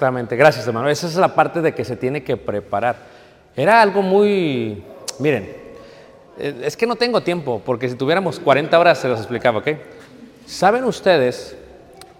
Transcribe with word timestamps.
Exactamente, 0.00 0.34
gracias 0.34 0.66
hermano. 0.66 0.88
Esa 0.88 1.06
es 1.06 1.16
la 1.16 1.34
parte 1.34 1.60
de 1.60 1.74
que 1.74 1.84
se 1.84 1.94
tiene 1.94 2.24
que 2.24 2.38
preparar. 2.38 2.96
Era 3.54 3.82
algo 3.82 4.00
muy, 4.00 4.82
miren, 5.18 5.54
eh, 6.38 6.62
es 6.62 6.74
que 6.74 6.86
no 6.86 6.96
tengo 6.96 7.20
tiempo, 7.20 7.60
porque 7.62 7.86
si 7.86 7.96
tuviéramos 7.96 8.40
40 8.40 8.80
horas 8.80 8.96
se 8.96 9.08
los 9.08 9.18
explicaba, 9.18 9.58
¿ok? 9.58 9.68
¿Saben 10.46 10.84
ustedes 10.84 11.54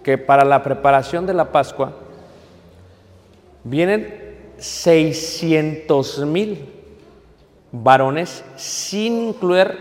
que 0.03 0.19
para 0.19 0.45
la 0.45 0.61
preparación 0.61 1.25
de 1.25 1.33
la 1.33 1.51
Pascua 1.51 1.93
vienen 3.63 4.37
600 4.59 6.19
mil 6.27 6.69
varones 7.71 8.43
sin 8.57 9.29
incluir 9.29 9.75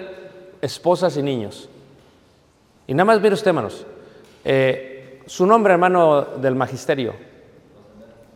esposas 0.62 1.18
y 1.18 1.22
niños? 1.22 1.68
Y 2.86 2.94
nada 2.94 3.04
más 3.04 3.20
mire 3.20 3.34
usted, 3.34 3.48
hermanos, 3.48 3.84
eh, 4.42 5.20
su 5.26 5.44
nombre, 5.44 5.74
hermano 5.74 6.22
del 6.22 6.54
magisterio. 6.54 7.28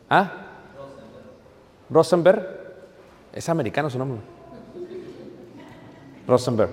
¿Ah? 0.09 0.33
Rosenberg. 1.91 2.47
Es 3.33 3.49
americano 3.49 3.91
su 3.91 3.99
nombre. 3.99 4.21
Rosenberg. 6.27 6.71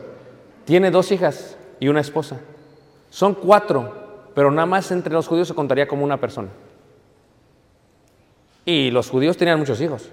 Tiene 0.65 0.91
dos 0.91 1.11
hijas 1.11 1.57
y 1.79 1.87
una 1.87 2.01
esposa. 2.01 2.39
Son 3.09 3.33
cuatro, 3.33 4.29
pero 4.33 4.51
nada 4.51 4.65
más 4.65 4.91
entre 4.91 5.13
los 5.13 5.27
judíos 5.27 5.47
se 5.47 5.55
contaría 5.55 5.87
como 5.87 6.03
una 6.03 6.17
persona. 6.17 6.49
Y 8.65 8.91
los 8.91 9.09
judíos 9.09 9.37
tenían 9.37 9.59
muchos 9.59 9.81
hijos. 9.81 10.09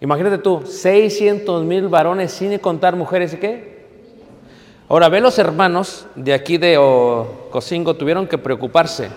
Imagínate 0.00 0.38
tú, 0.38 0.62
600 0.64 1.64
mil 1.64 1.88
varones 1.88 2.32
sin 2.32 2.56
contar 2.58 2.96
mujeres 2.96 3.34
y 3.34 3.36
qué. 3.36 3.80
Ahora, 4.88 5.08
ve 5.08 5.20
los 5.20 5.38
hermanos 5.38 6.06
de 6.14 6.32
aquí 6.32 6.58
de 6.58 6.76
Cocingo 7.50 7.94
tuvieron 7.94 8.26
que 8.26 8.38
preocuparse. 8.38 9.10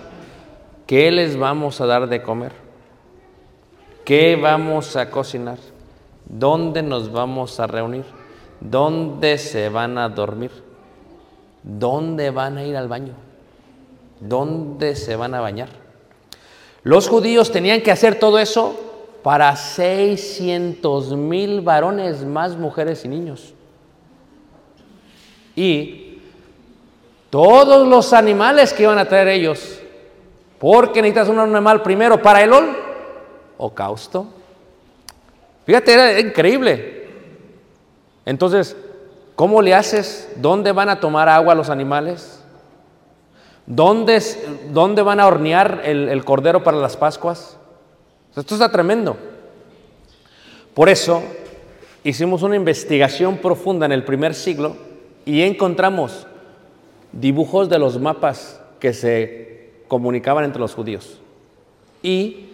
¿Qué 0.85 1.09
les 1.09 1.37
vamos 1.37 1.79
a 1.79 1.85
dar 1.85 2.07
de 2.07 2.21
comer? 2.21 2.62
¿Qué 4.05 4.35
vamos 4.35 4.95
a 4.95 5.09
cocinar? 5.09 5.57
¿Dónde 6.25 6.81
nos 6.81 7.11
vamos 7.11 7.59
a 7.59 7.67
reunir? 7.67 8.03
¿Dónde 8.59 9.37
se 9.37 9.69
van 9.69 9.97
a 9.97 10.09
dormir? 10.09 10.51
¿Dónde 11.63 12.29
van 12.29 12.57
a 12.57 12.63
ir 12.65 12.75
al 12.75 12.87
baño? 12.87 13.13
¿Dónde 14.19 14.95
se 14.95 15.15
van 15.15 15.33
a 15.33 15.41
bañar? 15.41 15.69
Los 16.83 17.07
judíos 17.07 17.51
tenían 17.51 17.81
que 17.81 17.91
hacer 17.91 18.19
todo 18.19 18.39
eso 18.39 18.77
para 19.23 19.55
600 19.55 21.15
mil 21.15 21.61
varones, 21.61 22.25
más 22.25 22.57
mujeres 22.57 23.05
y 23.05 23.07
niños. 23.07 23.53
Y 25.55 26.19
todos 27.29 27.87
los 27.87 28.11
animales 28.11 28.73
que 28.73 28.83
iban 28.83 28.97
a 28.97 29.07
traer 29.07 29.29
ellos, 29.29 29.79
porque 30.59 31.01
necesitas 31.01 31.29
un 31.29 31.39
animal 31.39 31.81
primero 31.81 32.21
para 32.21 32.43
el 32.43 32.51
holocausto. 33.57 34.27
Fíjate, 35.65 35.93
era 35.93 36.19
increíble. 36.19 37.07
Entonces, 38.25 38.75
¿cómo 39.35 39.61
le 39.61 39.73
haces? 39.73 40.31
¿Dónde 40.37 40.71
van 40.71 40.89
a 40.89 40.99
tomar 40.99 41.29
agua 41.29 41.55
los 41.55 41.69
animales? 41.69 42.41
¿Dónde, 43.65 44.21
dónde 44.71 45.01
van 45.01 45.19
a 45.19 45.27
hornear 45.27 45.81
el, 45.85 46.09
el 46.09 46.25
cordero 46.25 46.63
para 46.63 46.77
las 46.77 46.97
Pascuas? 46.97 47.57
Esto 48.35 48.55
está 48.55 48.71
tremendo. 48.71 49.15
Por 50.73 50.89
eso 50.89 51.23
hicimos 52.03 52.43
una 52.43 52.55
investigación 52.55 53.37
profunda 53.37 53.85
en 53.85 53.91
el 53.91 54.03
primer 54.03 54.33
siglo 54.33 54.75
y 55.25 55.41
encontramos 55.41 56.27
dibujos 57.11 57.69
de 57.69 57.79
los 57.79 57.99
mapas 57.99 58.59
que 58.79 58.93
se 58.93 59.71
comunicaban 59.87 60.43
entre 60.43 60.59
los 60.59 60.73
judíos 60.73 61.19
y 62.01 62.52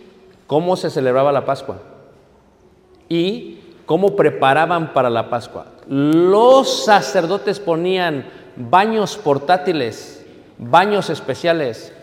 cómo 0.49 0.75
se 0.75 0.89
celebraba 0.89 1.31
la 1.31 1.45
Pascua 1.45 1.75
y 3.07 3.59
cómo 3.85 4.15
preparaban 4.15 4.93
para 4.93 5.11
la 5.11 5.29
Pascua. 5.29 5.67
Los 5.87 6.85
sacerdotes 6.85 7.59
ponían 7.59 8.25
baños 8.55 9.15
portátiles, 9.15 10.25
baños 10.57 11.11
especiales, 11.11 11.93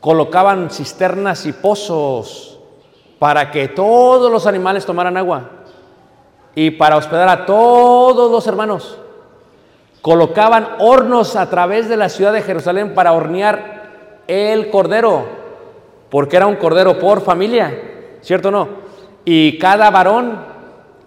colocaban 0.00 0.70
cisternas 0.70 1.44
y 1.44 1.52
pozos 1.52 2.60
para 3.18 3.50
que 3.50 3.66
todos 3.66 4.30
los 4.30 4.46
animales 4.46 4.86
tomaran 4.86 5.16
agua 5.16 5.50
y 6.54 6.70
para 6.70 6.96
hospedar 6.96 7.28
a 7.28 7.46
todos 7.46 8.30
los 8.30 8.46
hermanos. 8.46 8.96
Colocaban 10.02 10.76
hornos 10.78 11.34
a 11.34 11.50
través 11.50 11.88
de 11.88 11.96
la 11.96 12.08
ciudad 12.08 12.32
de 12.32 12.42
Jerusalén 12.42 12.94
para 12.94 13.12
hornear 13.12 14.22
el 14.28 14.70
cordero, 14.70 15.41
porque 16.12 16.36
era 16.36 16.46
un 16.46 16.56
cordero 16.56 16.98
por 16.98 17.22
familia, 17.22 17.72
¿cierto 18.20 18.48
o 18.48 18.50
no? 18.50 18.68
Y 19.24 19.56
cada 19.56 19.90
varón 19.90 20.44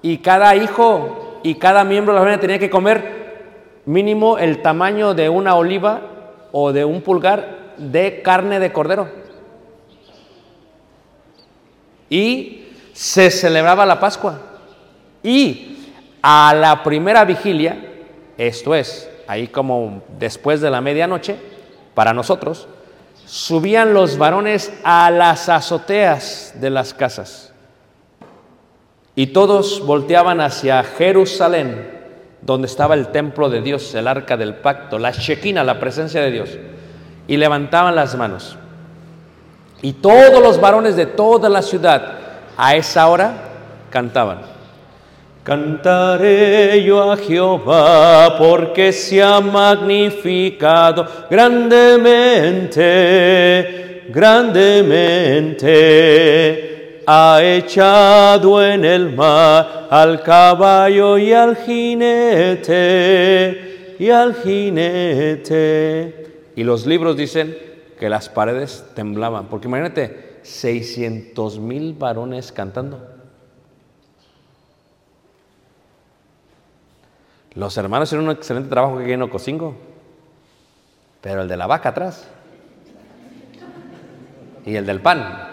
y 0.02 0.18
cada 0.18 0.56
hijo 0.56 1.42
y 1.44 1.54
cada 1.56 1.84
miembro 1.84 2.12
de 2.12 2.16
la 2.16 2.22
familia 2.24 2.40
tenía 2.40 2.58
que 2.58 2.72
comer 2.72 3.84
mínimo 3.86 4.40
el 4.40 4.64
tamaño 4.64 5.14
de 5.14 5.30
una 5.30 5.54
oliva 5.54 6.02
o 6.52 6.74
de 6.74 6.86
un 6.86 7.04
pulgar 7.04 7.76
de 7.78 8.24
carne 8.24 8.60
de 8.60 8.74
cordero. 8.74 9.08
Y 12.10 12.70
se 12.92 13.30
celebraba 13.30 13.86
la 13.86 14.00
Pascua. 14.00 14.40
Y 15.22 15.92
a 16.24 16.52
la 16.60 16.82
primera 16.82 17.26
vigilia, 17.26 17.78
esto 18.40 18.74
es, 18.74 19.08
ahí 19.28 19.50
como 19.50 20.02
después 20.18 20.62
de 20.62 20.72
la 20.72 20.82
medianoche, 20.82 21.36
para 21.94 22.12
nosotros, 22.12 22.68
subían 23.26 23.94
los 23.94 24.18
varones 24.18 24.72
a 24.84 25.10
las 25.12 25.50
azoteas 25.50 26.54
de 26.60 26.70
las 26.70 26.94
casas 26.94 27.54
y 29.16 29.28
todos 29.28 29.86
volteaban 29.86 30.42
hacia 30.42 30.84
Jerusalén, 30.84 31.90
donde 32.42 32.68
estaba 32.68 32.96
el 32.96 33.08
templo 33.08 33.50
de 33.50 33.62
Dios, 33.62 33.96
el 33.96 34.08
arca 34.08 34.36
del 34.36 34.56
pacto, 34.56 35.00
la 35.00 35.12
Shekinah, 35.12 35.64
la 35.64 35.80
presencia 35.80 36.22
de 36.22 36.32
Dios, 36.32 36.50
y 37.28 37.38
levantaban 37.38 37.96
las 37.96 38.16
manos. 38.16 38.58
Y 39.82 39.94
todos 39.94 40.42
los 40.42 40.60
varones 40.60 40.96
de 40.96 41.06
toda 41.06 41.48
la 41.48 41.62
ciudad 41.62 42.20
a 42.58 42.76
esa 42.76 43.08
hora 43.08 43.34
cantaban. 43.90 44.55
Cantaré 45.46 46.84
yo 46.84 47.12
a 47.12 47.18
Jehová 47.18 48.36
porque 48.40 48.92
se 48.92 49.22
ha 49.22 49.40
magnificado 49.40 51.06
grandemente, 51.30 54.02
grandemente. 54.10 57.04
Ha 57.06 57.44
echado 57.44 58.66
en 58.66 58.86
el 58.86 59.16
mar 59.16 59.88
al 59.92 60.24
caballo 60.24 61.20
y 61.20 61.32
al 61.32 61.56
jinete, 61.58 62.66
y 64.00 64.10
al 64.10 64.34
jinete. 64.34 66.26
Y 66.56 66.64
los 66.64 66.88
libros 66.88 67.16
dicen 67.16 67.56
que 68.00 68.10
las 68.10 68.30
paredes 68.30 68.84
temblaban, 68.96 69.46
porque 69.46 69.68
imagínate, 69.68 70.40
600 70.42 71.60
mil 71.60 71.94
varones 71.94 72.52
cantando. 72.52 73.15
Los 77.56 77.78
hermanos 77.78 78.10
hicieron 78.10 78.26
un 78.26 78.34
excelente 78.36 78.70
trabajo 78.70 78.98
que 78.98 79.16
no 79.16 79.30
cocingo, 79.30 79.76
pero 81.22 81.42
el 81.42 81.48
de 81.48 81.56
la 81.56 81.68
vaca 81.68 81.90
atrás 81.90 82.28
y 84.66 84.76
el 84.76 84.86
del 84.86 85.00
pan. 85.00 85.50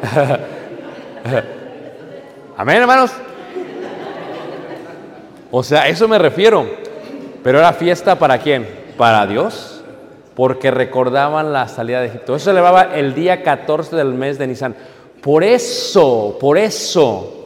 Amén, 2.56 2.76
hermanos. 2.76 3.12
O 5.50 5.62
sea, 5.62 5.82
a 5.82 5.88
eso 5.88 6.06
me 6.06 6.18
refiero. 6.18 6.66
Pero 7.42 7.58
era 7.58 7.72
fiesta 7.72 8.18
para 8.18 8.38
quién? 8.38 8.68
Para 8.96 9.26
Dios, 9.26 9.82
porque 10.34 10.70
recordaban 10.70 11.52
la 11.52 11.66
salida 11.68 12.00
de 12.00 12.08
Egipto. 12.08 12.36
Eso 12.36 12.46
se 12.46 12.50
elevaba 12.50 12.94
el 12.94 13.14
día 13.14 13.42
14 13.42 13.96
del 13.96 14.14
mes 14.14 14.38
de 14.38 14.46
Nisan. 14.46 14.74
Por 15.22 15.44
eso, 15.44 16.36
por 16.40 16.58
eso, 16.58 17.37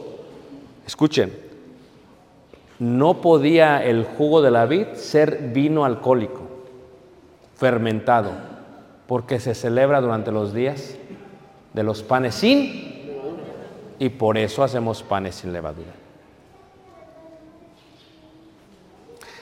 escuchen, 0.85 1.33
no 2.79 3.21
podía 3.21 3.83
el 3.83 4.03
jugo 4.03 4.41
de 4.41 4.51
la 4.51 4.65
vid 4.65 4.87
ser 4.93 5.49
vino 5.53 5.85
alcohólico, 5.85 6.41
fermentado, 7.55 8.31
porque 9.07 9.39
se 9.39 9.55
celebra 9.55 10.01
durante 10.01 10.31
los 10.31 10.53
días 10.53 10.95
de 11.73 11.83
los 11.83 12.03
panes 12.03 12.35
sin, 12.35 12.93
y 13.99 14.09
por 14.09 14.37
eso 14.37 14.63
hacemos 14.63 15.03
panes 15.03 15.35
sin 15.35 15.53
levadura. 15.53 15.91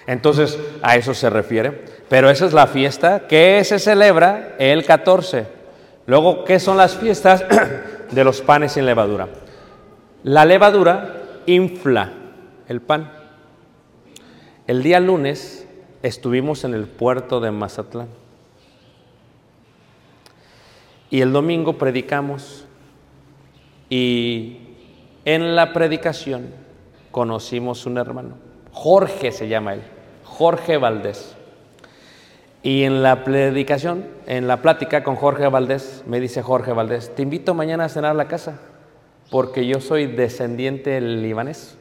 Entonces, 0.08 0.60
a 0.82 0.96
eso 0.96 1.14
se 1.14 1.30
refiere. 1.30 1.86
Pero 2.10 2.30
esa 2.30 2.46
es 2.46 2.54
la 2.54 2.68
fiesta 2.68 3.28
que 3.28 3.64
se 3.64 3.80
celebra 3.80 4.56
el 4.60 4.86
14. 4.86 5.46
Luego, 6.08 6.44
¿qué 6.44 6.60
son 6.60 6.78
las 6.78 6.96
fiestas 6.96 7.46
de 8.12 8.24
los 8.24 8.42
panes 8.42 8.74
sin 8.74 8.86
levadura? 8.86 9.30
La 10.24 10.46
levadura 10.46 11.21
infla 11.46 12.12
el 12.68 12.82
pan. 12.82 13.12
El 14.68 14.84
día 14.84 15.00
lunes 15.00 15.68
estuvimos 16.04 16.64
en 16.64 16.74
el 16.74 16.88
puerto 16.88 17.40
de 17.40 17.52
Mazatlán. 17.52 18.08
Y 21.10 21.22
el 21.22 21.34
domingo 21.34 21.78
predicamos. 21.78 22.66
Y 23.90 24.60
en 25.26 25.56
la 25.56 25.74
predicación 25.74 26.50
conocimos 27.12 27.86
un 27.86 27.98
hermano. 27.98 28.36
Jorge 28.72 29.32
se 29.32 29.48
llama 29.48 29.74
él. 29.74 29.82
Jorge 30.24 30.78
Valdés. 30.78 31.36
Y 32.64 32.84
en 32.84 33.02
la 33.02 33.24
predicación, 33.24 34.06
en 34.28 34.48
la 34.48 34.62
plática 34.62 35.04
con 35.04 35.16
Jorge 35.16 35.48
Valdés, 35.48 36.04
me 36.06 36.20
dice 36.20 36.44
Jorge 36.44 36.74
Valdés, 36.74 37.14
te 37.16 37.24
invito 37.24 37.56
mañana 37.56 37.86
a 37.86 37.90
cenar 37.90 38.12
a 38.12 38.14
la 38.14 38.28
casa, 38.28 38.60
porque 39.30 39.66
yo 39.66 39.80
soy 39.80 40.08
descendiente 40.08 41.00
libanés. 41.00 41.78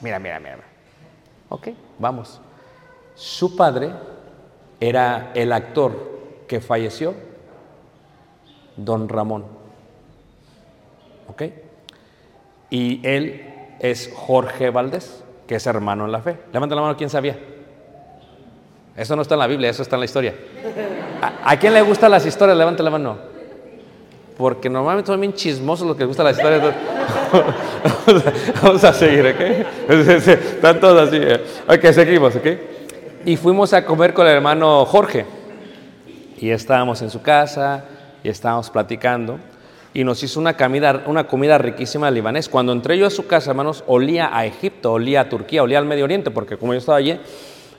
Mira, 0.00 0.18
mira, 0.18 0.38
mira. 0.38 0.58
Ok, 1.48 1.68
vamos. 1.98 2.40
Su 3.14 3.56
padre 3.56 3.90
era 4.80 5.32
el 5.34 5.52
actor 5.52 6.18
que 6.46 6.60
falleció, 6.60 7.14
don 8.76 9.08
Ramón. 9.08 9.44
¿Ok? 11.28 11.42
Y 12.70 13.06
él 13.06 13.74
es 13.80 14.12
Jorge 14.14 14.70
Valdés, 14.70 15.24
que 15.46 15.56
es 15.56 15.66
hermano 15.66 16.04
en 16.04 16.12
la 16.12 16.20
fe. 16.20 16.38
Levanta 16.52 16.74
la 16.74 16.82
mano, 16.82 16.96
¿quién 16.96 17.10
sabía? 17.10 17.38
Eso 18.96 19.14
no 19.14 19.22
está 19.22 19.34
en 19.34 19.40
la 19.40 19.46
Biblia, 19.46 19.70
eso 19.70 19.82
está 19.82 19.96
en 19.96 20.00
la 20.00 20.06
historia. 20.06 20.34
¿A, 21.22 21.52
a 21.52 21.58
quién 21.58 21.72
le 21.72 21.82
gustan 21.82 22.10
las 22.10 22.26
historias? 22.26 22.56
Levanta 22.56 22.82
la 22.82 22.90
mano. 22.90 23.18
Porque 24.38 24.70
normalmente 24.70 25.08
son 25.08 25.20
bien 25.20 25.34
chismosos 25.34 25.86
los 25.86 25.96
que 25.96 26.04
les 26.04 26.08
gustan 26.08 26.26
las 26.26 26.36
historias. 26.36 26.62
Vamos 28.62 28.84
a 28.84 28.92
seguir, 28.92 29.26
¿ok? 29.26 29.90
Están 29.90 30.78
todos 30.78 31.08
así. 31.08 31.18
¿eh? 31.20 31.44
Ok, 31.66 31.92
seguimos, 31.92 32.36
¿ok? 32.36 32.46
Y 33.26 33.36
fuimos 33.36 33.72
a 33.72 33.84
comer 33.84 34.14
con 34.14 34.28
el 34.28 34.34
hermano 34.34 34.86
Jorge. 34.86 35.26
Y 36.38 36.50
estábamos 36.50 37.02
en 37.02 37.10
su 37.10 37.20
casa 37.20 37.84
y 38.22 38.28
estábamos 38.28 38.70
platicando. 38.70 39.40
Y 39.92 40.04
nos 40.04 40.22
hizo 40.22 40.38
una 40.38 40.56
comida, 40.56 41.02
una 41.06 41.26
comida 41.26 41.58
riquísima 41.58 42.08
libanés. 42.08 42.48
Cuando 42.48 42.70
entré 42.70 42.96
yo 42.96 43.06
a 43.06 43.10
su 43.10 43.26
casa, 43.26 43.50
hermanos, 43.50 43.82
olía 43.88 44.30
a 44.32 44.46
Egipto, 44.46 44.92
olía 44.92 45.22
a 45.22 45.28
Turquía, 45.28 45.64
olía 45.64 45.78
al 45.78 45.86
Medio 45.86 46.04
Oriente, 46.04 46.30
porque 46.30 46.56
como 46.56 46.74
yo 46.74 46.78
estaba 46.78 46.98
allí, 46.98 47.18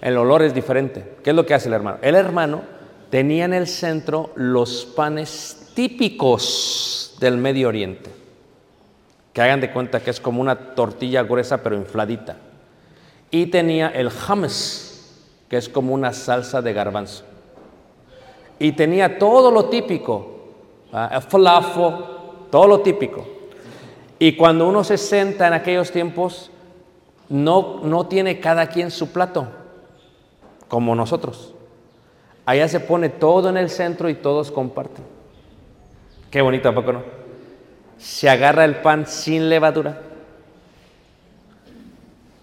el 0.01 0.17
olor 0.17 0.41
es 0.41 0.53
diferente. 0.53 1.15
¿Qué 1.23 1.29
es 1.29 1.35
lo 1.37 1.45
que 1.45 1.53
hace 1.53 1.69
el 1.69 1.73
hermano? 1.73 1.99
El 2.01 2.15
hermano 2.15 2.63
tenía 3.09 3.45
en 3.45 3.53
el 3.53 3.67
centro 3.67 4.31
los 4.35 4.85
panes 4.85 5.58
típicos 5.79 7.15
del 7.21 7.37
Medio 7.37 7.69
Oriente. 7.69 8.09
Que 9.31 9.41
hagan 9.41 9.61
de 9.61 9.71
cuenta 9.71 10.01
que 10.01 10.09
es 10.09 10.19
como 10.19 10.41
una 10.41 10.75
tortilla 10.75 11.23
gruesa 11.23 11.63
pero 11.63 11.77
infladita. 11.77 12.35
Y 13.31 13.45
tenía 13.45 13.87
el 13.87 14.09
hummus, 14.09 15.23
que 15.47 15.55
es 15.55 15.69
como 15.69 15.93
una 15.93 16.11
salsa 16.11 16.61
de 16.61 16.73
garbanzo. 16.73 17.23
Y 18.59 18.73
tenía 18.73 19.17
todo 19.17 19.51
lo 19.51 19.69
típico, 19.69 20.49
el 20.91 21.21
falafel, 21.21 21.93
todo 22.51 22.67
lo 22.67 22.81
típico. 22.81 23.25
Y 24.19 24.35
cuando 24.35 24.67
uno 24.67 24.83
se 24.83 24.97
senta 24.97 25.47
en 25.47 25.53
aquellos 25.53 25.91
tiempos, 25.91 26.51
no, 27.29 27.79
no 27.83 28.05
tiene 28.05 28.41
cada 28.41 28.67
quien 28.67 28.91
su 28.91 29.13
plato, 29.13 29.47
como 30.67 30.93
nosotros. 30.93 31.53
Allá 32.45 32.67
se 32.67 32.81
pone 32.81 33.07
todo 33.07 33.47
en 33.47 33.55
el 33.55 33.69
centro 33.69 34.09
y 34.09 34.15
todos 34.15 34.51
comparten. 34.51 35.18
Qué 36.31 36.41
bonito, 36.41 36.69
¿a 36.69 36.75
poco 36.75 36.93
no? 36.93 37.03
Se 37.97 38.29
agarra 38.29 38.65
el 38.65 38.77
pan 38.77 39.07
sin 39.07 39.49
levadura, 39.49 40.01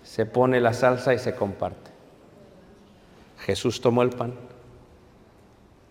se 0.03 0.27
pone 0.27 0.61
la 0.61 0.73
salsa 0.73 1.15
y 1.15 1.19
se 1.19 1.35
comparte. 1.35 1.91
Jesús 3.41 3.81
tomó 3.81 4.03
el 4.03 4.11
pan. 4.11 4.35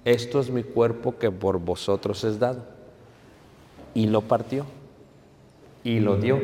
Esto 0.04 0.40
es 0.40 0.50
mi 0.50 0.64
cuerpo 0.64 1.18
que 1.18 1.32
por 1.32 1.60
vosotros 1.60 2.24
es 2.24 2.38
dado. 2.38 2.64
Y 3.94 4.08
lo 4.08 4.22
partió. 4.22 4.66
Y 5.84 6.00
lo 6.00 6.18
dio. 6.18 6.42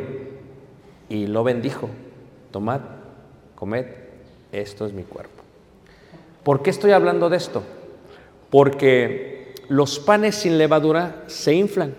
Y 1.09 1.27
lo 1.27 1.43
bendijo. 1.43 1.89
Tomad, 2.51 2.81
comed, 3.55 3.85
esto 4.51 4.85
es 4.85 4.93
mi 4.93 5.03
cuerpo. 5.03 5.43
¿Por 6.43 6.63
qué 6.63 6.69
estoy 6.69 6.91
hablando 6.91 7.29
de 7.29 7.37
esto? 7.37 7.63
Porque 8.49 9.40
los 9.71 9.99
panes 9.99 10.35
sin 10.35 10.57
levadura 10.57 11.23
se 11.27 11.53
inflan. 11.53 11.95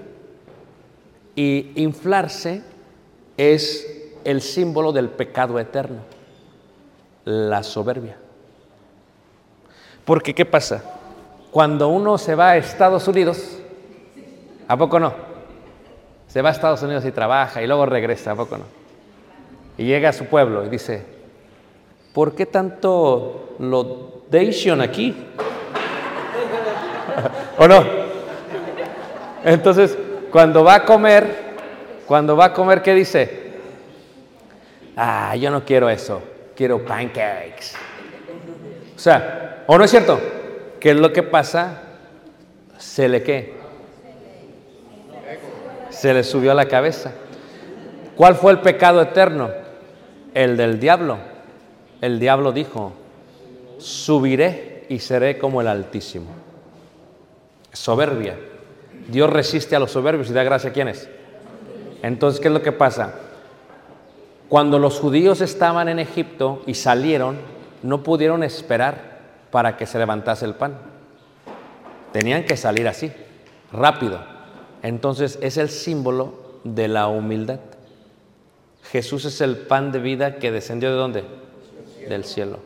Y 1.35 1.73
inflarse 1.77 2.63
es 3.39 4.13
el 4.25 4.43
símbolo 4.43 4.93
del 4.93 5.09
pecado 5.09 5.59
eterno, 5.59 6.01
la 7.25 7.63
soberbia. 7.63 8.19
Porque 10.05 10.35
¿qué 10.35 10.45
pasa? 10.45 10.85
Cuando 11.51 11.89
uno 11.89 12.19
se 12.19 12.35
va 12.35 12.51
a 12.51 12.57
Estados 12.59 13.09
Unidos, 13.09 13.57
¿a 14.69 14.77
poco 14.77 15.01
no? 15.01 15.15
Se 16.29 16.43
va 16.43 16.51
a 16.51 16.53
Estados 16.53 16.83
Unidos 16.83 17.07
y 17.07 17.11
trabaja 17.11 17.63
y 17.63 17.67
luego 17.67 17.87
regresa, 17.87 18.33
¿a 18.33 18.37
poco 18.37 18.59
no? 18.59 18.65
Y 19.79 19.87
llega 19.87 20.11
a 20.11 20.13
su 20.13 20.27
pueblo 20.27 20.67
y 20.67 20.69
dice, 20.69 21.07
¿por 22.13 22.35
qué 22.35 22.45
tanto 22.45 23.55
lodation 23.59 24.83
aquí? 24.83 25.17
¿O 27.59 27.69
no? 27.69 27.85
Entonces, 29.45 29.97
cuando 30.31 30.65
va 30.65 30.77
a 30.77 30.85
comer, 30.85 31.53
cuando 32.07 32.37
va 32.37 32.47
a 32.47 32.53
comer, 32.53 32.83
¿qué 32.83 32.95
dice? 32.95 33.53
Ah, 34.97 35.35
yo 35.37 35.51
no 35.51 35.65
quiero 35.65 35.89
eso, 35.89 36.23
quiero 36.55 36.85
pancakes. 36.85 37.73
O 38.95 38.99
sea, 38.99 39.65
¿o 39.67 39.79
no 39.79 39.85
es 39.85 39.91
cierto? 39.91 40.21
¿Qué 40.79 40.91
es 40.91 40.97
lo 40.97 41.13
que 41.13 41.23
pasa? 41.23 41.83
Se 42.79 43.09
le 43.09 43.23
qué? 43.23 43.55
Se 45.91 46.13
le 46.13 46.25
subió 46.25 46.53
a 46.53 46.55
la 46.55 46.67
cabeza. 46.67 47.13
¿Cuál 48.17 48.35
fue 48.35 48.53
el 48.53 48.61
pecado 48.61 49.01
eterno? 49.01 49.51
El 50.35 50.57
del 50.57 50.79
diablo. 50.81 51.19
El 52.01 52.19
diablo 52.19 52.53
dijo, 52.53 52.93
subiré 53.79 54.87
y 54.89 54.99
seré 54.99 55.39
como 55.39 55.61
el 55.61 55.69
Altísimo. 55.69 56.42
Soberbia. 57.73 58.39
Dios 59.09 59.31
resiste 59.31 59.75
a 59.75 59.79
los 59.79 59.93
soberbios 59.93 60.31
y 60.31 60.33
da 60.33 60.43
gracia 60.43 60.71
a 60.71 60.73
quienes. 60.73 61.09
Entonces, 62.03 62.41
¿qué 62.41 62.49
es 62.49 62.55
lo 62.55 62.63
que 62.63 62.73
pasa? 62.73 63.15
Cuando 64.49 64.79
los 64.79 65.01
judíos 65.01 65.41
estaban 65.41 65.89
en 65.89 65.99
Egipto 65.99 66.63
y 66.67 66.75
salieron, 66.75 67.39
no 67.83 68.03
pudieron 68.03 68.43
esperar 68.43 69.21
para 69.51 69.77
que 69.77 69.87
se 69.87 69.99
levantase 69.99 70.45
el 70.45 70.55
pan. 70.55 70.77
Tenían 72.13 72.45
que 72.45 72.57
salir 72.57 72.87
así, 72.87 73.11
rápido. 73.73 74.21
Entonces 74.83 75.39
es 75.41 75.57
el 75.57 75.71
símbolo 75.71 76.61
de 76.65 76.89
la 76.89 77.07
humildad. 77.09 77.61
Jesús 78.91 79.25
es 79.25 79.41
el 79.41 79.57
pan 79.57 79.93
de 79.93 80.01
vida 80.01 80.37
que 80.37 80.53
descendió 80.53 80.91
de 80.91 80.97
dónde? 80.97 81.25
Del 82.09 82.25
cielo. 82.25 82.59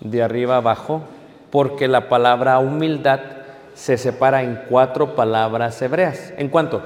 De 0.00 0.22
arriba 0.22 0.56
abajo, 0.56 1.02
porque 1.50 1.88
la 1.88 2.08
palabra 2.08 2.58
humildad 2.58 3.20
se 3.76 3.98
separa 3.98 4.42
en 4.42 4.62
cuatro 4.70 5.14
palabras 5.14 5.80
hebreas. 5.82 6.32
¿En 6.38 6.48
cuánto? 6.48 6.82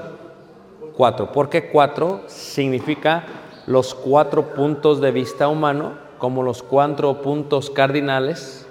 Cuatro. 0.95 1.31
Porque 1.31 1.69
cuatro 1.69 2.21
significa 2.27 3.23
los 3.65 3.95
cuatro 3.95 4.53
puntos 4.53 4.99
de 4.99 5.11
vista 5.11 5.47
humano, 5.47 5.93
como 6.17 6.43
los 6.43 6.61
cuatro 6.61 7.21
puntos 7.21 7.69
cardinales, 7.69 8.67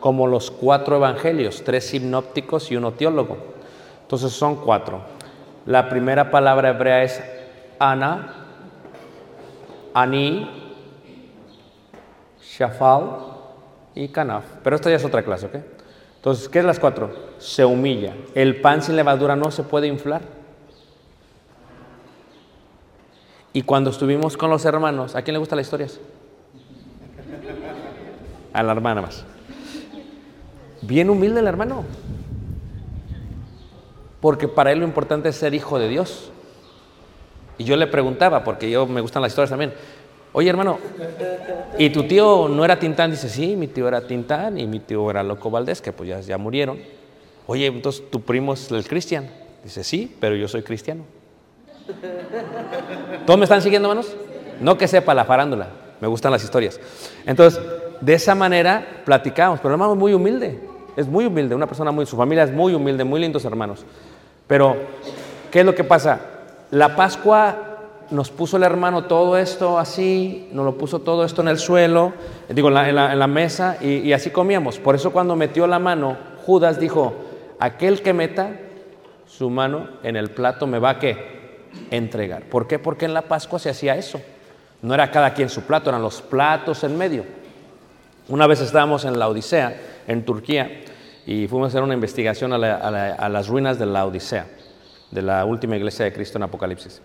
como 0.00 0.26
los 0.26 0.50
cuatro 0.50 0.96
evangelios, 0.96 1.62
tres 1.62 1.88
sinópticos 1.88 2.72
y 2.72 2.76
uno 2.76 2.92
teólogo. 2.92 3.36
Entonces 4.02 4.32
son 4.32 4.56
cuatro. 4.56 5.02
La 5.66 5.90
primera 5.90 6.30
palabra 6.30 6.70
hebrea 6.70 7.02
es 7.02 7.22
ana, 7.78 8.36
ani, 9.92 10.48
shafal 12.42 13.18
y 13.94 14.08
kanaf. 14.08 14.44
Pero 14.64 14.76
esta 14.76 14.88
ya 14.88 14.96
es 14.96 15.04
otra 15.04 15.22
clase, 15.22 15.46
¿ok? 15.46 15.79
Entonces, 16.20 16.50
¿qué 16.50 16.58
es 16.58 16.66
las 16.66 16.78
cuatro? 16.78 17.16
Se 17.38 17.64
humilla. 17.64 18.14
El 18.34 18.60
pan 18.60 18.82
sin 18.82 18.94
levadura 18.94 19.36
no 19.36 19.50
se 19.50 19.62
puede 19.62 19.86
inflar. 19.86 20.20
Y 23.54 23.62
cuando 23.62 23.88
estuvimos 23.88 24.36
con 24.36 24.50
los 24.50 24.66
hermanos, 24.66 25.16
¿a 25.16 25.22
quién 25.22 25.32
le 25.32 25.38
gustan 25.38 25.56
las 25.56 25.66
historias? 25.66 25.98
A 28.52 28.62
la 28.62 28.72
hermana 28.72 29.00
más. 29.00 29.24
Bien 30.82 31.08
humilde 31.08 31.40
el 31.40 31.46
hermano. 31.46 31.84
Porque 34.20 34.46
para 34.46 34.72
él 34.72 34.80
lo 34.80 34.84
importante 34.84 35.30
es 35.30 35.36
ser 35.36 35.54
hijo 35.54 35.78
de 35.78 35.88
Dios. 35.88 36.30
Y 37.56 37.64
yo 37.64 37.76
le 37.76 37.86
preguntaba, 37.86 38.44
porque 38.44 38.70
yo 38.70 38.86
me 38.86 39.00
gustan 39.00 39.22
las 39.22 39.32
historias 39.32 39.48
también. 39.48 39.72
Oye, 40.32 40.48
hermano, 40.48 40.78
¿y 41.76 41.90
tu 41.90 42.04
tío 42.04 42.48
no 42.48 42.64
era 42.64 42.78
Tintán? 42.78 43.10
Dice, 43.10 43.28
sí, 43.28 43.56
mi 43.56 43.66
tío 43.66 43.88
era 43.88 44.06
Tintán 44.06 44.58
y 44.58 44.66
mi 44.66 44.78
tío 44.78 45.10
era 45.10 45.24
Loco 45.24 45.50
Valdés, 45.50 45.80
que 45.82 45.92
pues 45.92 46.08
ya, 46.08 46.20
ya 46.20 46.38
murieron. 46.38 46.78
Oye, 47.48 47.66
entonces 47.66 48.08
tu 48.10 48.20
primo 48.20 48.52
es 48.54 48.70
el 48.70 48.86
cristiano. 48.86 49.26
Dice, 49.64 49.82
sí, 49.82 50.16
pero 50.20 50.36
yo 50.36 50.46
soy 50.46 50.62
cristiano. 50.62 51.02
¿Todos 53.26 53.38
me 53.38 53.44
están 53.44 53.60
siguiendo, 53.60 53.90
hermanos? 53.90 54.14
No 54.60 54.78
que 54.78 54.86
sepa 54.86 55.14
la 55.14 55.24
farándula, 55.24 55.68
me 56.00 56.06
gustan 56.06 56.30
las 56.30 56.44
historias. 56.44 56.78
Entonces, 57.26 57.60
de 58.00 58.14
esa 58.14 58.36
manera 58.36 59.02
platicamos, 59.04 59.58
pero 59.60 59.74
hermano 59.74 59.94
es 59.94 59.98
muy 59.98 60.14
humilde, 60.14 60.60
es 60.96 61.08
muy 61.08 61.26
humilde, 61.26 61.56
una 61.56 61.66
persona 61.66 61.90
muy, 61.90 62.06
su 62.06 62.16
familia 62.16 62.44
es 62.44 62.52
muy 62.52 62.72
humilde, 62.74 63.02
muy 63.02 63.20
lindos 63.20 63.44
hermanos. 63.44 63.84
Pero, 64.46 64.76
¿qué 65.50 65.60
es 65.60 65.66
lo 65.66 65.74
que 65.74 65.84
pasa? 65.84 66.20
La 66.70 66.94
Pascua 66.94 67.69
nos 68.10 68.30
puso 68.30 68.56
el 68.56 68.64
hermano 68.64 69.04
todo 69.04 69.36
esto 69.36 69.78
así, 69.78 70.48
nos 70.52 70.64
lo 70.64 70.76
puso 70.76 71.00
todo 71.00 71.24
esto 71.24 71.42
en 71.42 71.48
el 71.48 71.58
suelo, 71.58 72.12
digo, 72.48 72.68
en 72.68 72.94
la, 72.94 73.26
mesa, 73.26 73.76
y, 73.80 74.12
así 74.12 74.30
comíamos. 74.30 74.78
Por 74.78 74.94
eso 74.94 75.12
cuando 75.12 75.36
metió 75.36 75.66
la 75.66 75.78
mano, 75.78 76.16
Judas 76.44 76.80
dijo, 76.80 77.14
aquel 77.58 78.02
que 78.02 78.12
meta 78.12 78.56
su 79.26 79.48
mano 79.48 79.88
en 80.02 80.16
el 80.16 80.30
plato 80.30 80.66
me 80.66 80.78
va 80.78 80.90
a 80.90 80.98
qué? 80.98 81.68
Entregar. 81.90 82.42
¿Por 82.42 82.66
qué? 82.66 82.78
Porque 82.78 83.04
en 83.04 83.14
la 83.14 83.22
Pascua 83.22 83.58
se 83.58 83.70
hacía 83.70 83.96
eso. 83.96 84.20
No 84.82 84.94
era 84.94 85.10
cada 85.10 85.34
quien 85.34 85.48
su 85.48 85.62
plato, 85.62 85.90
eran 85.90 86.02
los 86.02 86.20
platos 86.20 86.82
en 86.84 86.98
medio. 86.98 87.24
Una 88.28 88.46
vez 88.46 88.60
estábamos 88.60 89.04
en 89.04 89.18
la 89.18 89.28
Odisea, 89.28 89.80
en 90.06 90.24
Turquía, 90.24 90.82
y 91.26 91.46
fuimos 91.46 91.66
a 91.66 91.68
hacer 91.68 91.82
una 91.82 91.94
investigación 91.94 92.52
a 92.52 92.58
las 93.28 93.48
ruinas 93.48 93.78
de 93.78 93.86
la 93.86 94.06
Odisea, 94.06 94.46
de 95.10 95.22
la 95.22 95.44
última 95.44 95.76
iglesia 95.76 96.04
de 96.04 96.12
Cristo 96.12 96.38
en 96.38 96.44
Apocalipsis. 96.44 97.00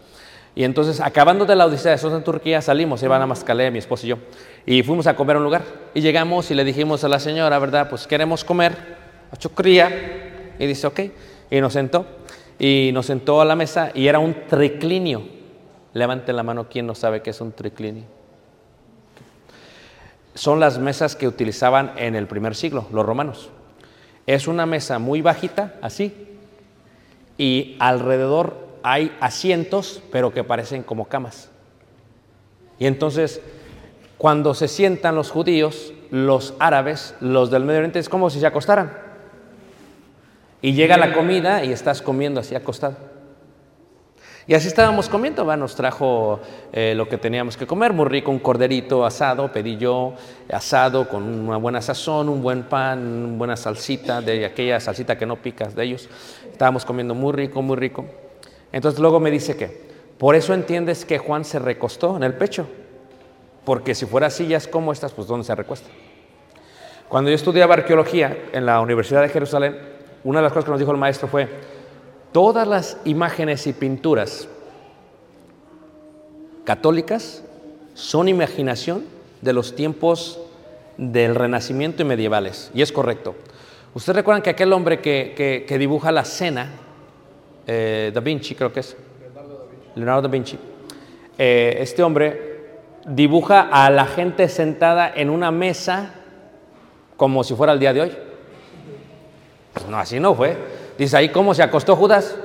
Y 0.56 0.64
entonces, 0.64 1.02
acabando 1.02 1.46
de 1.46 1.56
la 1.56 1.66
Odisea, 1.66 1.94
eso 1.94 2.16
en 2.16 2.24
Turquía, 2.24 2.62
salimos, 2.62 3.04
Iván 3.04 3.22
a 3.22 3.28
Mascalé, 3.28 3.70
mi 3.72 3.80
esposo 3.80 4.06
y 4.06 4.10
yo, 4.10 4.18
y 4.66 4.84
fuimos 4.84 5.06
a 5.06 5.16
comer 5.16 5.36
a 5.36 5.40
un 5.40 5.44
lugar. 5.44 5.64
Y 5.94 6.02
llegamos 6.02 6.50
y 6.50 6.56
le 6.56 6.64
dijimos 6.64 7.04
a 7.04 7.10
la 7.10 7.20
señora, 7.20 7.60
¿verdad? 7.60 7.90
Pues 7.90 8.08
queremos 8.08 8.46
comer 8.46 8.78
a 9.32 9.36
chocría. 9.36 10.54
Y 10.58 10.66
dice, 10.66 10.88
ok. 10.88 11.00
Y 11.52 11.60
nos 11.60 11.74
sentó. 11.74 12.06
Y 12.58 12.92
nos 12.94 13.06
sentó 13.06 13.42
a 13.42 13.46
la 13.46 13.58
mesa 13.58 13.92
y 13.94 14.08
era 14.08 14.20
un 14.20 14.34
triclinio. 14.48 15.24
Levante 15.94 16.32
la 16.32 16.44
mano, 16.44 16.68
¿quién 16.70 16.88
no 16.88 16.96
sabe 16.96 17.22
qué 17.22 17.32
es 17.32 17.42
un 17.42 17.52
triclinio? 17.52 18.16
son 20.36 20.60
las 20.60 20.78
mesas 20.78 21.16
que 21.16 21.28
utilizaban 21.28 21.94
en 21.96 22.14
el 22.16 22.28
primer 22.28 22.56
siglo, 22.56 22.86
los 22.92 23.06
romanos. 23.06 23.50
Es 24.28 24.48
una 24.48 24.66
mesa 24.66 25.00
muy 25.00 25.22
bajita, 25.22 25.76
así, 25.82 26.14
y 27.38 27.76
alrededor 27.80 28.65
hay 28.88 29.12
asientos, 29.20 30.00
pero 30.12 30.32
que 30.32 30.44
parecen 30.44 30.84
como 30.84 31.06
camas. 31.06 31.50
Y 32.78 32.86
entonces, 32.86 33.42
cuando 34.20 34.54
se 34.54 34.68
sientan 34.68 35.16
los 35.16 35.32
judíos, 35.32 35.92
los 36.12 36.54
árabes, 36.60 37.16
los 37.20 37.50
del 37.50 37.64
Medio 37.64 37.80
Oriente, 37.80 37.98
es 37.98 38.10
como 38.10 38.30
si 38.30 38.40
se 38.40 38.46
acostaran. 38.46 38.96
Y 40.62 40.74
llega 40.74 40.98
la 40.98 41.14
comida 41.14 41.64
y 41.64 41.72
estás 41.72 42.04
comiendo 42.04 42.42
así 42.42 42.54
acostado. 42.54 42.96
Y 44.46 44.54
así 44.54 44.68
estábamos 44.68 45.10
comiendo, 45.10 45.44
¿va? 45.48 45.58
nos 45.58 45.76
trajo 45.76 46.40
eh, 46.72 46.94
lo 46.96 47.10
que 47.10 47.18
teníamos 47.18 47.58
que 47.58 47.66
comer, 47.66 47.92
muy 47.92 48.06
rico, 48.06 48.30
un 48.30 48.38
corderito 48.38 49.04
asado, 49.04 49.52
pedí 49.52 49.78
yo, 49.78 50.14
asado 50.54 51.10
con 51.10 51.24
una 51.24 51.58
buena 51.58 51.82
sazón, 51.82 52.30
un 52.30 52.44
buen 52.44 52.62
pan, 52.62 53.00
una 53.00 53.38
buena 53.40 53.58
salsita, 53.58 54.22
de 54.22 54.46
aquella 54.46 54.80
salsita 54.80 55.18
que 55.18 55.26
no 55.26 55.38
picas 55.38 55.74
de 55.74 55.86
ellos. 55.86 56.08
Estábamos 56.52 56.86
comiendo 56.86 57.16
muy 57.16 57.34
rico, 57.34 57.64
muy 57.64 57.78
rico. 57.78 58.06
Entonces 58.72 59.00
luego 59.00 59.20
me 59.20 59.32
dice 59.32 59.56
que, 59.56 59.86
por 60.18 60.36
eso 60.36 60.54
entiendes 60.54 61.06
que 61.06 61.18
Juan 61.18 61.46
se 61.46 61.60
recostó 61.60 62.16
en 62.18 62.24
el 62.24 62.34
pecho, 62.34 62.68
porque 63.64 63.96
si 63.96 64.06
fuera 64.06 64.30
sillas 64.30 64.68
como 64.68 64.92
estas, 64.92 65.12
pues 65.14 65.28
¿dónde 65.28 65.46
se 65.46 65.56
recuesta? 65.56 65.90
Cuando 67.10 67.30
yo 67.30 67.36
estudiaba 67.36 67.76
arqueología 67.76 68.38
en 68.52 68.66
la 68.66 68.80
Universidad 68.82 69.22
de 69.22 69.30
Jerusalén, 69.30 69.78
una 70.24 70.40
de 70.40 70.44
las 70.44 70.52
cosas 70.54 70.66
que 70.66 70.72
nos 70.72 70.80
dijo 70.80 70.92
el 70.92 70.98
maestro 70.98 71.28
fue, 71.28 71.48
todas 72.32 72.68
las 72.68 72.98
imágenes 73.06 73.68
y 73.68 73.74
pinturas 73.74 74.48
católicas 76.64 77.44
son 77.94 78.28
imaginación 78.28 79.06
de 79.42 79.54
los 79.54 79.76
tiempos 79.76 80.40
del 80.98 81.36
Renacimiento 81.36 82.02
y 82.02 82.06
medievales. 82.06 82.72
Y 82.74 82.82
es 82.82 82.92
correcto. 82.92 83.36
Ustedes 83.94 84.16
recuerdan 84.18 84.42
que 84.42 84.50
aquel 84.50 84.74
hombre 84.74 85.00
que, 85.00 85.34
que- 85.38 85.66
que 85.68 85.78
dibuja 85.78 86.12
la 86.12 86.26
cena, 86.26 86.72
eh, 87.68 88.12
Da 88.14 88.22
Vinci 88.22 88.56
creo 88.56 88.72
que 88.72 88.80
es, 88.82 88.96
Leonardo 89.96 90.24
da 90.24 90.28
Vinci, 90.28 90.58
eh, 91.38 91.78
este 91.80 92.04
hombre 92.04 92.56
dibuja 93.08 93.70
a 93.72 93.90
la 93.90 94.06
gente 94.06 94.50
sentada 94.50 95.12
en 95.16 95.30
una 95.30 95.52
mesa 95.52 96.14
como 97.18 97.44
si 97.44 97.56
fuera 97.56 97.74
el 97.74 97.80
día 97.80 97.94
de 97.94 98.02
hoy. 98.02 98.12
Pues 99.74 99.88
no, 99.88 99.98
así 99.98 100.20
no 100.20 100.34
fue. 100.34 100.58
Dice 100.98 101.18
ahí 101.18 101.30
cómo 101.30 101.54
se 101.54 101.64
acostó 101.64 101.96
Judas. 101.96 102.36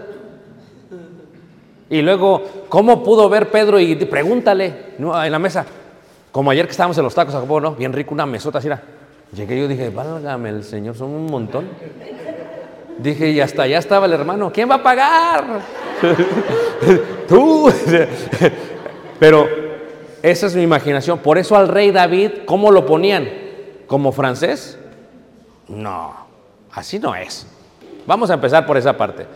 Y 1.89 2.03
luego, 2.03 2.43
¿cómo 2.69 3.03
pudo 3.03 3.29
ver 3.29 3.51
Pedro? 3.51 3.81
Y 3.81 3.97
pregúntale 3.97 4.95
¿no? 4.99 5.23
en 5.25 5.33
la 5.33 5.39
mesa. 5.39 5.67
Como 6.31 6.51
ayer 6.51 6.67
que 6.67 6.71
estábamos 6.71 6.97
en 6.99 7.05
los 7.05 7.15
tacos, 7.15 7.35
¿a 7.35 7.41
no? 7.41 7.73
Bien 7.73 7.93
rico, 7.93 8.15
una 8.15 8.27
mesota 8.27 8.59
así 8.59 8.69
era. 8.69 8.81
Llegué 9.33 9.59
yo 9.59 9.65
y 9.65 9.69
dije, 9.69 9.91
válgame 9.91 10.51
el 10.51 10.65
Señor, 10.65 10.95
son 10.97 11.11
un 11.11 11.27
montón. 11.27 11.69
Dije, 13.01 13.31
y 13.31 13.41
hasta 13.41 13.63
allá 13.63 13.79
estaba 13.79 14.05
el 14.05 14.13
hermano, 14.13 14.53
¿quién 14.53 14.71
va 14.71 14.75
a 14.75 14.83
pagar? 14.83 15.45
Tú. 17.29 17.73
Pero 19.19 19.49
esa 20.23 20.47
es 20.47 20.55
mi 20.55 20.63
imaginación. 20.63 21.19
Por 21.19 21.39
eso 21.39 21.57
al 21.57 21.69
rey 21.69 21.93
David, 21.93 22.31
¿cómo 22.45 22.71
lo 22.71 22.85
ponían? 22.85 23.27
¿Como 23.87 24.13
francés? 24.13 24.79
No, 25.67 26.15
así 26.73 26.99
no 26.99 27.15
es. 27.15 27.47
Vamos 28.07 28.31
a 28.31 28.35
empezar 28.35 28.67
por 28.67 28.77
esa 28.77 28.95
parte. 28.95 29.27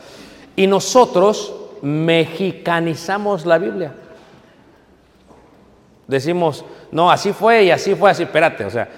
Y 0.57 0.67
nosotros 0.67 1.55
mexicanizamos 1.81 3.47
la 3.47 3.57
Biblia. 3.57 3.95
Decimos, 6.07 6.67
no, 6.93 7.11
así 7.11 7.33
fue 7.33 7.65
y 7.65 7.71
así 7.71 7.95
fue 7.95 8.11
así. 8.11 8.25
Espérate, 8.25 8.67
o 8.67 8.71
sea, 8.71 8.89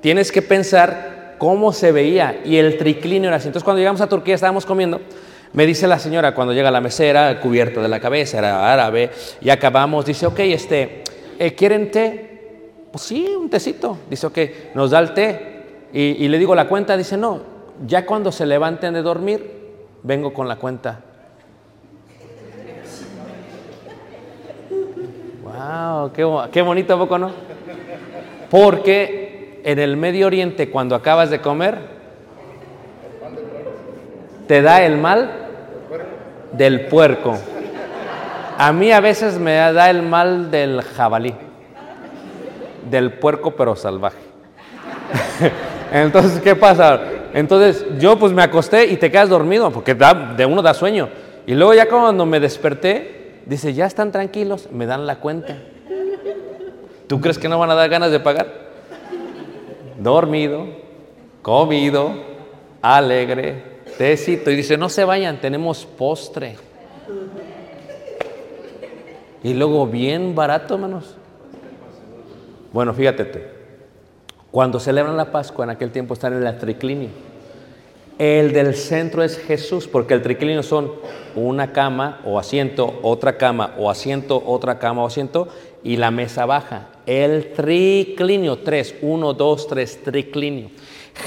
tienes 0.00 0.30
que 0.30 0.40
pensar 0.40 1.17
cómo 1.38 1.72
se 1.72 1.92
veía 1.92 2.40
y 2.44 2.56
el 2.56 2.76
triclinio 2.76 3.28
era 3.28 3.36
así. 3.36 3.48
Entonces 3.48 3.64
cuando 3.64 3.78
llegamos 3.78 4.00
a 4.00 4.08
Turquía 4.08 4.34
estábamos 4.34 4.66
comiendo, 4.66 5.00
me 5.52 5.64
dice 5.66 5.86
la 5.86 5.98
señora 5.98 6.34
cuando 6.34 6.52
llega 6.52 6.68
a 6.68 6.72
la 6.72 6.80
mesera, 6.80 7.40
cubierta 7.40 7.80
de 7.80 7.88
la 7.88 8.00
cabeza, 8.00 8.38
era 8.38 8.70
árabe, 8.72 9.10
y 9.40 9.48
acabamos, 9.48 10.04
dice, 10.04 10.26
ok, 10.26 10.40
este, 10.40 11.02
eh, 11.38 11.54
¿quieren 11.54 11.90
té? 11.90 12.24
Pues 12.92 13.02
sí, 13.04 13.26
un 13.38 13.48
tecito. 13.48 13.96
Dice, 14.10 14.26
ok, 14.26 14.38
nos 14.74 14.90
da 14.90 14.98
el 14.98 15.14
té. 15.14 15.54
Y, 15.92 16.28
le 16.28 16.38
digo 16.38 16.54
la 16.54 16.68
cuenta, 16.68 16.96
dice, 16.98 17.16
no, 17.16 17.40
ya 17.86 18.04
cuando 18.04 18.30
se 18.30 18.44
levanten 18.44 18.92
de 18.92 19.00
dormir, 19.00 19.50
vengo 20.02 20.34
con 20.34 20.46
la 20.48 20.56
cuenta. 20.56 21.00
Wow, 25.42 26.12
qué, 26.12 26.24
bo- 26.24 26.50
qué 26.50 26.62
bonito, 26.62 26.94
¿a 26.94 26.98
poco 26.98 27.18
no? 27.18 27.30
Porque 28.50 29.27
en 29.70 29.78
el 29.78 29.98
Medio 29.98 30.26
Oriente, 30.28 30.70
cuando 30.70 30.94
acabas 30.94 31.28
de 31.28 31.42
comer, 31.42 31.76
te 34.46 34.62
da 34.62 34.82
el 34.82 34.96
mal 34.96 35.30
del 36.52 36.86
puerco. 36.86 37.36
A 38.56 38.72
mí 38.72 38.90
a 38.92 39.00
veces 39.00 39.38
me 39.38 39.56
da 39.56 39.90
el 39.90 40.02
mal 40.02 40.50
del 40.50 40.80
jabalí, 40.80 41.34
del 42.90 43.12
puerco 43.12 43.50
pero 43.56 43.76
salvaje. 43.76 44.16
Entonces, 45.92 46.40
¿qué 46.40 46.56
pasa? 46.56 46.98
Entonces, 47.34 47.84
yo 47.98 48.18
pues 48.18 48.32
me 48.32 48.42
acosté 48.42 48.86
y 48.86 48.96
te 48.96 49.10
quedas 49.10 49.28
dormido, 49.28 49.70
porque 49.70 49.94
da- 49.94 50.32
de 50.34 50.46
uno 50.46 50.62
da 50.62 50.72
sueño. 50.72 51.10
Y 51.46 51.54
luego 51.54 51.74
ya 51.74 51.86
cuando 51.90 52.24
me 52.24 52.40
desperté, 52.40 53.40
dice, 53.44 53.74
ya 53.74 53.84
están 53.84 54.12
tranquilos, 54.12 54.70
me 54.72 54.86
dan 54.86 55.06
la 55.06 55.16
cuenta. 55.16 55.58
¿Tú 57.06 57.20
crees 57.20 57.38
que 57.38 57.50
no 57.50 57.58
van 57.58 57.70
a 57.70 57.74
dar 57.74 57.90
ganas 57.90 58.10
de 58.10 58.20
pagar? 58.20 58.67
Dormido, 59.98 60.66
comido, 61.42 62.12
alegre, 62.80 63.62
tecito. 63.98 64.50
Y 64.50 64.56
dice, 64.56 64.76
no 64.76 64.88
se 64.88 65.04
vayan, 65.04 65.40
tenemos 65.40 65.84
postre. 65.84 66.56
Y 69.42 69.54
luego 69.54 69.86
bien 69.86 70.34
barato, 70.34 70.74
hermanos. 70.74 71.16
Bueno, 72.72 72.94
fíjate 72.94 73.24
tú. 73.24 73.38
Cuando 74.50 74.80
celebran 74.80 75.16
la 75.16 75.30
Pascua, 75.30 75.64
en 75.64 75.70
aquel 75.70 75.90
tiempo 75.90 76.14
están 76.14 76.32
en 76.32 76.46
el 76.46 76.58
triclinio. 76.58 77.10
El 78.18 78.52
del 78.52 78.74
centro 78.74 79.22
es 79.22 79.38
Jesús, 79.38 79.86
porque 79.86 80.14
el 80.14 80.22
triclinio 80.22 80.64
son 80.64 80.90
una 81.36 81.72
cama 81.72 82.20
o 82.24 82.38
asiento, 82.38 82.98
otra 83.02 83.38
cama 83.38 83.74
o 83.78 83.88
asiento, 83.88 84.42
otra 84.44 84.80
cama 84.80 85.04
o 85.04 85.06
asiento, 85.06 85.48
y 85.82 85.96
la 85.96 86.10
mesa 86.10 86.46
baja. 86.46 86.88
El 87.06 87.52
triclinio, 87.52 88.58
tres, 88.58 88.94
uno, 89.00 89.32
dos, 89.32 89.66
tres, 89.66 90.02
triclinio. 90.02 90.70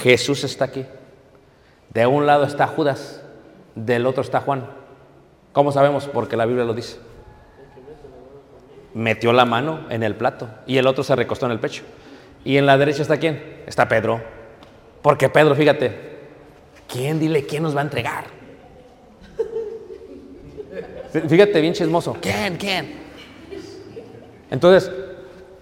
Jesús 0.04 0.44
está 0.44 0.66
aquí. 0.66 0.86
De 1.94 2.08
un 2.08 2.26
lado 2.26 2.46
está 2.46 2.68
Judas, 2.68 3.22
del 3.76 4.06
otro 4.06 4.22
está 4.22 4.42
Juan. 4.42 4.66
¿Cómo 5.52 5.72
sabemos? 5.72 6.08
Porque 6.08 6.38
la 6.38 6.46
Biblia 6.46 6.64
lo 6.66 6.74
dice. 6.74 6.98
Metió 8.94 9.34
la 9.34 9.46
mano 9.46 9.86
en 9.90 10.04
el 10.04 10.16
plato 10.16 10.50
y 10.66 10.78
el 10.78 10.88
otro 10.88 11.04
se 11.04 11.16
recostó 11.16 11.46
en 11.46 11.54
el 11.54 11.60
pecho. 11.60 11.84
Y 12.44 12.58
en 12.58 12.66
la 12.66 12.78
derecha 12.78 13.02
está 13.02 13.18
quién? 13.18 13.62
Está 13.68 13.88
Pedro. 13.88 14.22
Porque 15.02 15.30
Pedro, 15.30 15.56
fíjate, 15.56 15.92
¿quién 16.88 17.20
dile 17.20 17.46
quién 17.46 17.64
nos 17.64 17.76
va 17.76 17.82
a 17.82 17.84
entregar? 17.84 18.26
Fíjate 21.28 21.60
bien 21.60 21.74
chismoso. 21.74 22.18
¿Quién? 22.22 22.56
¿Quién? 22.58 23.01
Entonces, 24.52 24.92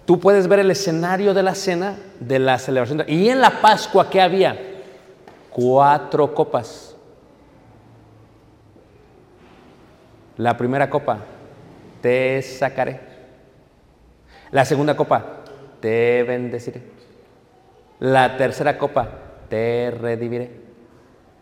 tú 0.04 0.18
puedes 0.18 0.48
ver 0.48 0.58
el 0.58 0.70
escenario 0.70 1.32
de 1.32 1.42
la 1.42 1.54
cena 1.54 1.96
de 2.18 2.38
la 2.40 2.58
celebración. 2.58 3.04
Y 3.06 3.30
en 3.30 3.40
la 3.40 3.62
Pascua, 3.62 4.10
¿qué 4.10 4.20
había? 4.20 4.58
Cuatro 5.50 6.34
copas. 6.34 6.96
La 10.36 10.56
primera 10.56 10.90
copa, 10.90 11.18
te 12.02 12.42
sacaré. 12.42 13.00
La 14.50 14.64
segunda 14.64 14.96
copa, 14.96 15.44
te 15.80 16.24
bendeciré. 16.24 16.82
La 18.00 18.36
tercera 18.36 18.76
copa, 18.76 19.08
te 19.48 19.92
redimiré. 19.92 20.50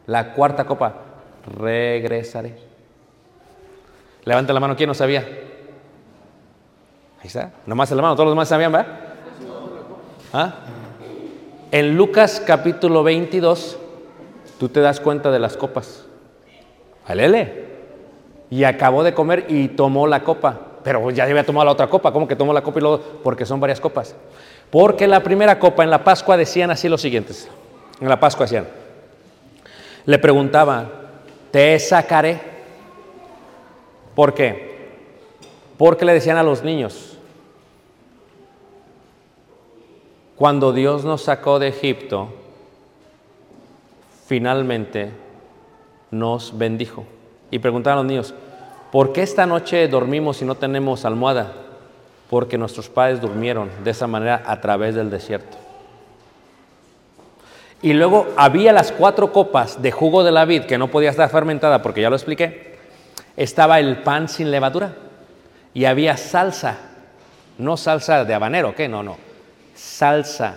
La 0.07 0.35
cuarta 0.35 0.65
copa, 0.67 0.97
regresaré. 1.59 2.57
Levanta 4.25 4.53
la 4.53 4.61
mano, 4.61 4.77
¿quién 4.77 4.89
no 4.89 4.95
sabía? 4.95 5.48
Ahí 7.21 7.27
está, 7.27 7.53
nomás 7.67 7.91
la 7.91 8.03
mano, 8.03 8.15
todos 8.15 8.27
los 8.27 8.33
demás 8.33 8.49
sabían, 8.49 8.73
¿verdad? 8.73 8.87
¿Ah? 10.33 10.55
En 11.71 11.97
Lucas 11.97 12.43
capítulo 12.47 13.03
22, 13.03 13.79
tú 14.59 14.69
te 14.69 14.81
das 14.81 15.01
cuenta 15.01 15.31
de 15.31 15.39
las 15.39 15.57
copas. 15.57 16.07
Alele. 17.07 17.67
Y 18.51 18.65
acabó 18.65 19.03
de 19.03 19.15
comer 19.15 19.47
y 19.49 19.69
tomó 19.69 20.07
la 20.07 20.23
copa. 20.23 20.59
Pero 20.83 21.11
ya 21.11 21.25
había 21.25 21.45
tomado 21.45 21.67
la 21.67 21.73
otra 21.73 21.89
copa. 21.89 22.13
¿Cómo 22.13 22.29
que 22.29 22.37
tomó 22.37 22.53
la 22.53 22.63
copa 22.63 22.79
y 22.79 22.83
luego? 22.83 23.01
Porque 23.23 23.45
son 23.45 23.61
varias 23.61 23.81
copas. 23.81 24.15
Porque 24.71 25.07
la 25.07 25.23
primera 25.23 25.59
copa 25.59 25.85
en 25.85 25.91
la 25.91 26.05
Pascua 26.05 26.37
decían 26.37 26.71
así 26.71 26.89
los 26.89 27.01
siguientes. 27.01 27.49
En 28.01 28.09
la 28.09 28.21
Pascua 28.21 28.45
decían. 28.45 28.67
Le 30.07 30.19
preguntaba, 30.19 30.87
te 31.51 31.79
sacaré. 31.79 32.41
¿Por 34.15 34.33
qué? 34.33 34.69
Porque 35.77 36.05
le 36.05 36.13
decían 36.13 36.37
a 36.39 36.43
los 36.43 36.63
niños, 36.63 37.08
cuando 40.39 40.73
Dios 40.73 41.05
nos 41.05 41.23
sacó 41.23 41.59
de 41.59 41.67
Egipto, 41.67 42.29
finalmente 44.27 45.11
nos 46.13 46.57
bendijo. 46.57 47.05
Y 47.51 47.59
preguntaban 47.59 47.99
a 47.99 48.03
los 48.03 48.09
niños, 48.09 48.35
¿por 48.93 49.13
qué 49.13 49.23
esta 49.23 49.47
noche 49.47 49.89
dormimos 49.89 50.41
y 50.41 50.45
no 50.45 50.55
tenemos 50.55 51.05
almohada? 51.05 51.55
Porque 52.31 52.57
nuestros 52.57 52.89
padres 52.89 53.21
durmieron 53.21 53.69
de 53.83 53.91
esa 53.91 54.07
manera 54.07 54.45
a 54.47 54.61
través 54.61 54.95
del 54.95 55.11
desierto. 55.11 55.57
Y 57.83 57.93
luego 57.95 58.29
había 58.37 58.73
las 58.73 58.93
cuatro 58.93 59.33
copas 59.33 59.83
de 59.83 59.91
jugo 59.91 60.23
de 60.23 60.31
la 60.31 60.45
vid 60.45 60.67
que 60.67 60.79
no 60.79 60.87
podía 60.87 61.11
estar 61.11 61.31
fermentada 61.31 61.83
porque 61.83 62.01
ya 62.01 62.11
lo 62.11 62.17
expliqué. 62.17 62.79
Estaba 63.37 63.81
el 63.81 64.03
pan 64.05 64.29
sin 64.29 64.53
levadura 64.53 64.95
y 65.75 65.85
había 65.85 66.17
salsa, 66.17 66.79
no 67.59 67.77
salsa 67.77 68.25
de 68.25 68.35
habanero, 68.35 68.77
¿qué? 68.77 68.89
No, 68.89 69.03
no. 69.03 69.28
Salsa. 69.79 70.57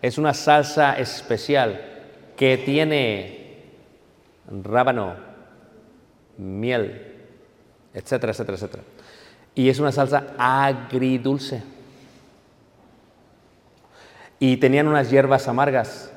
Es 0.00 0.16
una 0.16 0.32
salsa 0.32 0.98
especial 0.98 1.78
que 2.36 2.56
tiene 2.56 3.58
rábano, 4.48 5.14
miel, 6.38 7.06
etcétera, 7.92 8.32
etcétera, 8.32 8.56
etcétera. 8.56 8.82
Y 9.54 9.68
es 9.68 9.78
una 9.78 9.92
salsa 9.92 10.28
agridulce. 10.38 11.62
Y 14.38 14.56
tenían 14.56 14.88
unas 14.88 15.10
hierbas 15.10 15.48
amargas. 15.48 16.10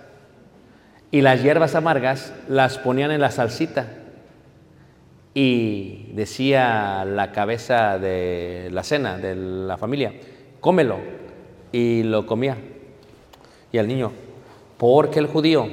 Y 1.12 1.22
las 1.22 1.44
hierbas 1.44 1.76
amargas 1.76 2.34
las 2.48 2.78
ponían 2.78 3.12
en 3.12 3.20
la 3.20 3.32
salsita. 3.32 3.88
Y 5.34 6.14
decía 6.14 7.04
la 7.04 7.34
cabeza 7.34 8.00
de 8.00 8.70
la 8.72 8.84
cena, 8.84 9.18
de 9.18 9.36
la 9.36 9.78
familia, 9.78 10.14
cómelo. 10.62 11.25
Y 11.76 12.04
lo 12.04 12.26
comía. 12.26 12.56
Y 13.70 13.78
al 13.80 13.90
niño, 13.90 14.14
porque 14.78 15.20
el 15.20 15.28
judío 15.28 15.68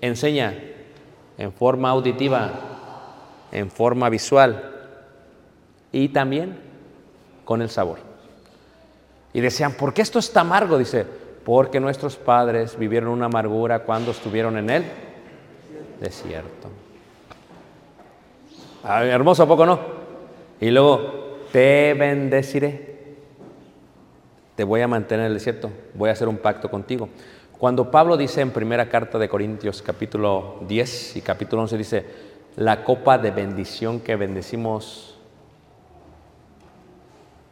enseña 0.00 0.56
en 1.36 1.52
forma 1.52 1.90
auditiva, 1.90 2.52
en 3.50 3.68
forma 3.68 4.08
visual 4.08 4.70
y 5.90 6.10
también 6.10 6.56
con 7.44 7.60
el 7.60 7.70
sabor. 7.70 7.98
Y 9.32 9.40
decían, 9.40 9.72
¿por 9.72 9.92
qué 9.92 10.02
esto 10.02 10.20
está 10.20 10.42
amargo? 10.42 10.78
Dice, 10.78 11.04
porque 11.44 11.80
nuestros 11.80 12.14
padres 12.14 12.78
vivieron 12.78 13.10
una 13.10 13.26
amargura 13.26 13.80
cuando 13.80 14.12
estuvieron 14.12 14.56
en 14.58 14.70
el 14.70 14.84
desierto. 16.00 16.68
Ah, 18.84 19.04
hermoso, 19.04 19.42
¿a 19.42 19.48
poco 19.48 19.66
no? 19.66 19.80
Y 20.60 20.70
luego, 20.70 21.40
te 21.50 21.94
bendeciré. 21.94 22.91
Voy 24.64 24.80
a 24.80 24.88
mantener 24.88 25.26
en 25.26 25.32
el 25.32 25.34
desierto. 25.34 25.70
Voy 25.94 26.08
a 26.08 26.12
hacer 26.12 26.28
un 26.28 26.38
pacto 26.38 26.70
contigo. 26.70 27.08
Cuando 27.58 27.90
Pablo 27.90 28.16
dice 28.16 28.40
en 28.40 28.50
primera 28.50 28.88
carta 28.88 29.18
de 29.18 29.28
Corintios, 29.28 29.82
capítulo 29.82 30.56
10 30.66 31.16
y 31.16 31.20
capítulo 31.22 31.62
11, 31.62 31.78
dice, 31.78 32.06
la 32.56 32.82
copa 32.82 33.18
de 33.18 33.30
bendición 33.30 34.00
que 34.00 34.16
bendecimos, 34.16 35.16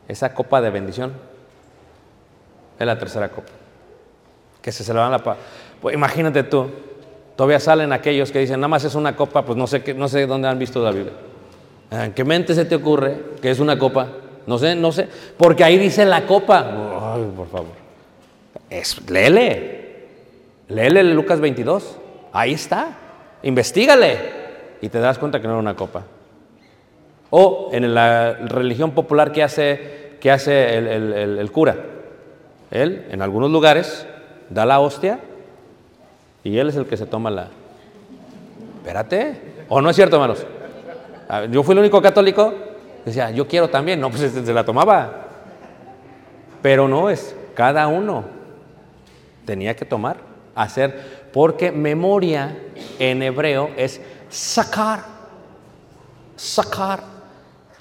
esa 0.09 0.35
copa 0.35 0.61
de 0.61 0.70
bendición 0.70 1.12
es 2.79 2.87
la 2.87 2.99
tercera 2.99 3.29
copa, 3.29 3.53
que 4.61 4.73
se 4.73 4.92
la 4.92 5.18
paz. 5.18 5.38
Pues 5.81 5.94
imagínate 5.94 6.42
tú, 6.42 6.68
todavía 7.37 7.61
salen 7.61 7.92
aquellos 7.92 8.33
que 8.33 8.40
dicen, 8.40 8.59
nada 8.59 8.68
más 8.68 8.85
es 8.85 8.96
una 8.96 9.14
copa, 9.14 9.44
pues 9.44 9.57
no 9.57 9.66
sé, 9.66 9.83
qué, 9.83 9.94
no 9.94 10.09
sé 10.09 10.27
dónde 10.27 10.49
han 10.49 10.59
visto 10.59 10.83
la 10.83 10.90
Biblia. 10.90 11.12
¿En 11.90 12.12
qué 12.12 12.25
mente 12.25 12.55
se 12.55 12.64
te 12.64 12.75
ocurre 12.75 13.16
que 13.40 13.51
es 13.51 13.61
una 13.61 13.79
copa? 13.79 14.09
No 14.51 14.59
sé, 14.59 14.75
no 14.75 14.91
sé, 14.91 15.07
porque 15.37 15.63
ahí 15.63 15.79
dice 15.79 16.05
la 16.05 16.27
copa. 16.27 17.15
Ay, 17.15 17.31
por 17.37 17.49
favor. 17.49 17.69
Es, 18.69 19.09
léele. 19.09 20.09
Léele 20.67 21.05
Lucas 21.05 21.39
22. 21.41 21.99
Ahí 22.33 22.55
está. 22.55 22.89
Investígale. 23.45 24.19
Y 24.83 24.89
te 24.89 24.99
das 24.99 25.19
cuenta 25.19 25.41
que 25.41 25.47
no 25.47 25.53
era 25.53 25.61
una 25.61 25.77
copa. 25.77 26.03
O 27.31 27.71
en 27.73 27.95
la 27.95 28.33
religión 28.33 28.91
popular 28.91 29.31
que 29.31 29.45
hace, 29.45 30.17
que 30.21 30.33
hace 30.33 30.77
el, 30.79 30.89
el- 30.89 31.13
el- 31.13 31.39
el 31.39 31.53
cura. 31.53 31.77
Él, 32.73 33.07
en 33.13 33.23
algunos 33.23 33.53
lugares, 33.53 34.05
da 34.49 34.67
la 34.67 34.81
hostia 34.81 35.21
y 36.43 36.59
él 36.59 36.71
es 36.71 36.75
el 36.77 36.87
que 36.87 36.97
se 36.97 37.07
toma 37.07 37.31
la... 37.31 37.49
Espérate. 38.79 39.41
¿O 39.69 39.81
no 39.81 39.91
es 39.91 39.95
cierto, 39.97 40.17
hermanos? 40.17 40.45
Yo 41.53 41.63
fui 41.63 41.75
el 41.75 41.79
único 41.79 42.03
católico 42.03 42.53
decía, 43.05 43.31
yo 43.31 43.47
quiero 43.47 43.69
también. 43.69 44.01
No, 44.01 44.11
pues 44.11 44.23
este 44.23 44.45
se 44.45 44.53
la 44.53 44.65
tomaba. 44.65 45.27
Pero 46.63 46.89
no 46.89 47.09
es, 47.11 47.35
cada 47.55 47.89
uno 47.89 48.25
tenía 49.45 49.75
que 49.75 49.85
tomar, 49.85 50.19
hacer, 50.55 51.29
porque 51.33 51.73
memoria 51.73 52.57
en 52.99 53.23
hebreo 53.23 53.71
es 53.77 54.01
sacar, 54.29 55.01
sacar. 56.37 57.21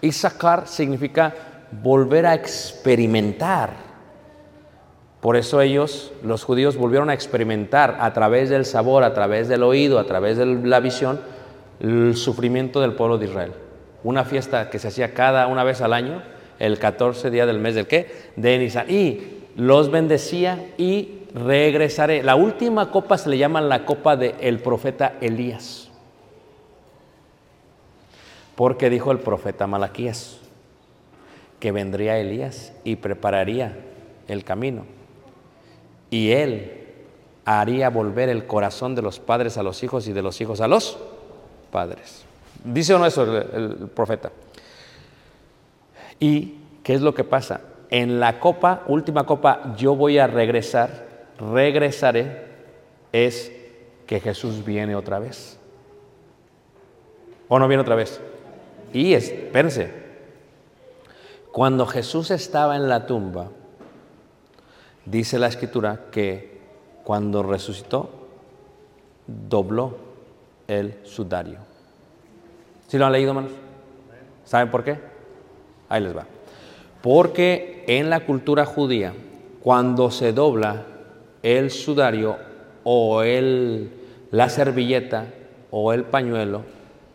Y 0.01 0.13
sacar 0.13 0.65
significa 0.65 1.34
volver 1.71 2.25
a 2.25 2.34
experimentar. 2.34 3.89
Por 5.19 5.36
eso 5.36 5.60
ellos, 5.60 6.13
los 6.23 6.45
judíos, 6.45 6.77
volvieron 6.77 7.10
a 7.10 7.13
experimentar 7.13 7.97
a 7.99 8.13
través 8.13 8.49
del 8.49 8.63
sabor, 8.63 9.03
a 9.03 9.13
través 9.13 9.49
del 9.49 9.63
oído, 9.63 9.99
a 9.99 10.05
través 10.05 10.38
de 10.38 10.45
la 10.45 10.79
visión, 10.79 11.19
el 11.82 12.15
sufrimiento 12.15 12.79
del 12.79 12.93
pueblo 12.93 13.17
de 13.17 13.25
Israel. 13.25 13.53
Una 14.03 14.23
fiesta 14.23 14.69
que 14.69 14.79
se 14.79 14.88
hacía 14.88 15.13
cada 15.13 15.47
una 15.47 15.63
vez 15.63 15.81
al 15.81 15.93
año, 15.93 16.23
el 16.59 16.79
14 16.79 17.29
día 17.31 17.45
del 17.45 17.59
mes 17.59 17.75
del 17.75 17.88
qué? 17.88 18.31
De 18.35 18.57
Nisan. 18.57 18.89
Y 18.89 19.39
los 19.55 19.91
bendecía 19.91 20.71
y 20.77 21.23
regresaré. 21.33 22.23
La 22.23 22.35
última 22.35 22.91
copa 22.91 23.17
se 23.17 23.29
le 23.29 23.38
llama 23.38 23.62
la 23.62 23.85
copa 23.85 24.15
del 24.15 24.59
profeta 24.59 25.15
Elías. 25.21 25.89
Porque 28.55 28.89
dijo 28.89 29.12
el 29.12 29.19
profeta 29.19 29.67
Malaquías 29.67 30.39
que 31.59 31.71
vendría 31.71 32.17
Elías 32.17 32.73
y 32.83 32.95
prepararía 32.95 33.77
el 34.27 34.43
camino. 34.43 34.85
Y 36.09 36.31
él 36.31 36.85
haría 37.45 37.89
volver 37.89 38.29
el 38.29 38.47
corazón 38.47 38.95
de 38.95 39.01
los 39.01 39.19
padres 39.19 39.57
a 39.57 39.63
los 39.63 39.83
hijos 39.83 40.07
y 40.07 40.13
de 40.13 40.21
los 40.21 40.39
hijos 40.41 40.62
a 40.62 40.67
los 40.67 40.97
padres. 41.71 42.25
Dice 42.63 42.93
o 42.93 42.99
no 42.99 43.05
eso 43.05 43.23
el, 43.23 43.81
el 43.81 43.87
profeta. 43.89 44.31
¿Y 46.19 46.55
qué 46.83 46.93
es 46.93 47.01
lo 47.01 47.13
que 47.13 47.23
pasa? 47.23 47.61
En 47.89 48.19
la 48.19 48.39
copa, 48.39 48.83
última 48.87 49.25
copa, 49.25 49.75
yo 49.77 49.95
voy 49.95 50.17
a 50.19 50.27
regresar, 50.27 51.07
regresaré, 51.39 52.47
es 53.11 53.51
que 54.05 54.19
Jesús 54.19 54.63
viene 54.65 54.95
otra 54.95 55.19
vez. 55.19 55.57
¿O 57.47 57.57
no 57.57 57.67
viene 57.67 57.81
otra 57.81 57.95
vez? 57.95 58.19
Y 58.93 59.13
espérense, 59.13 59.91
cuando 61.51 61.85
Jesús 61.85 62.31
estaba 62.31 62.75
en 62.75 62.89
la 62.89 63.05
tumba, 63.05 63.49
dice 65.05 65.39
la 65.39 65.47
escritura 65.47 66.05
que 66.11 66.59
cuando 67.03 67.41
resucitó, 67.41 68.09
dobló 69.25 69.97
el 70.67 70.99
sudario. 71.03 71.68
¿Sí 72.89 72.97
lo 72.97 73.06
han 73.06 73.12
leído, 73.12 73.30
hermanos? 73.30 73.52
¿Saben 74.45 74.71
por 74.71 74.84
qué? 74.84 74.97
Ahí 75.89 76.02
les 76.02 76.17
va. 76.17 76.25
Porque 77.04 77.84
en 77.86 78.10
la 78.10 78.21
cultura 78.21 78.65
judía, 78.65 79.13
cuando 79.62 80.10
se 80.10 80.34
dobla 80.34 80.86
el 81.43 81.69
sudario 81.69 82.38
o 82.84 83.21
el, 83.21 83.91
la 84.32 84.49
servilleta 84.49 85.28
o 85.69 85.93
el 85.93 86.04
pañuelo, 86.04 86.63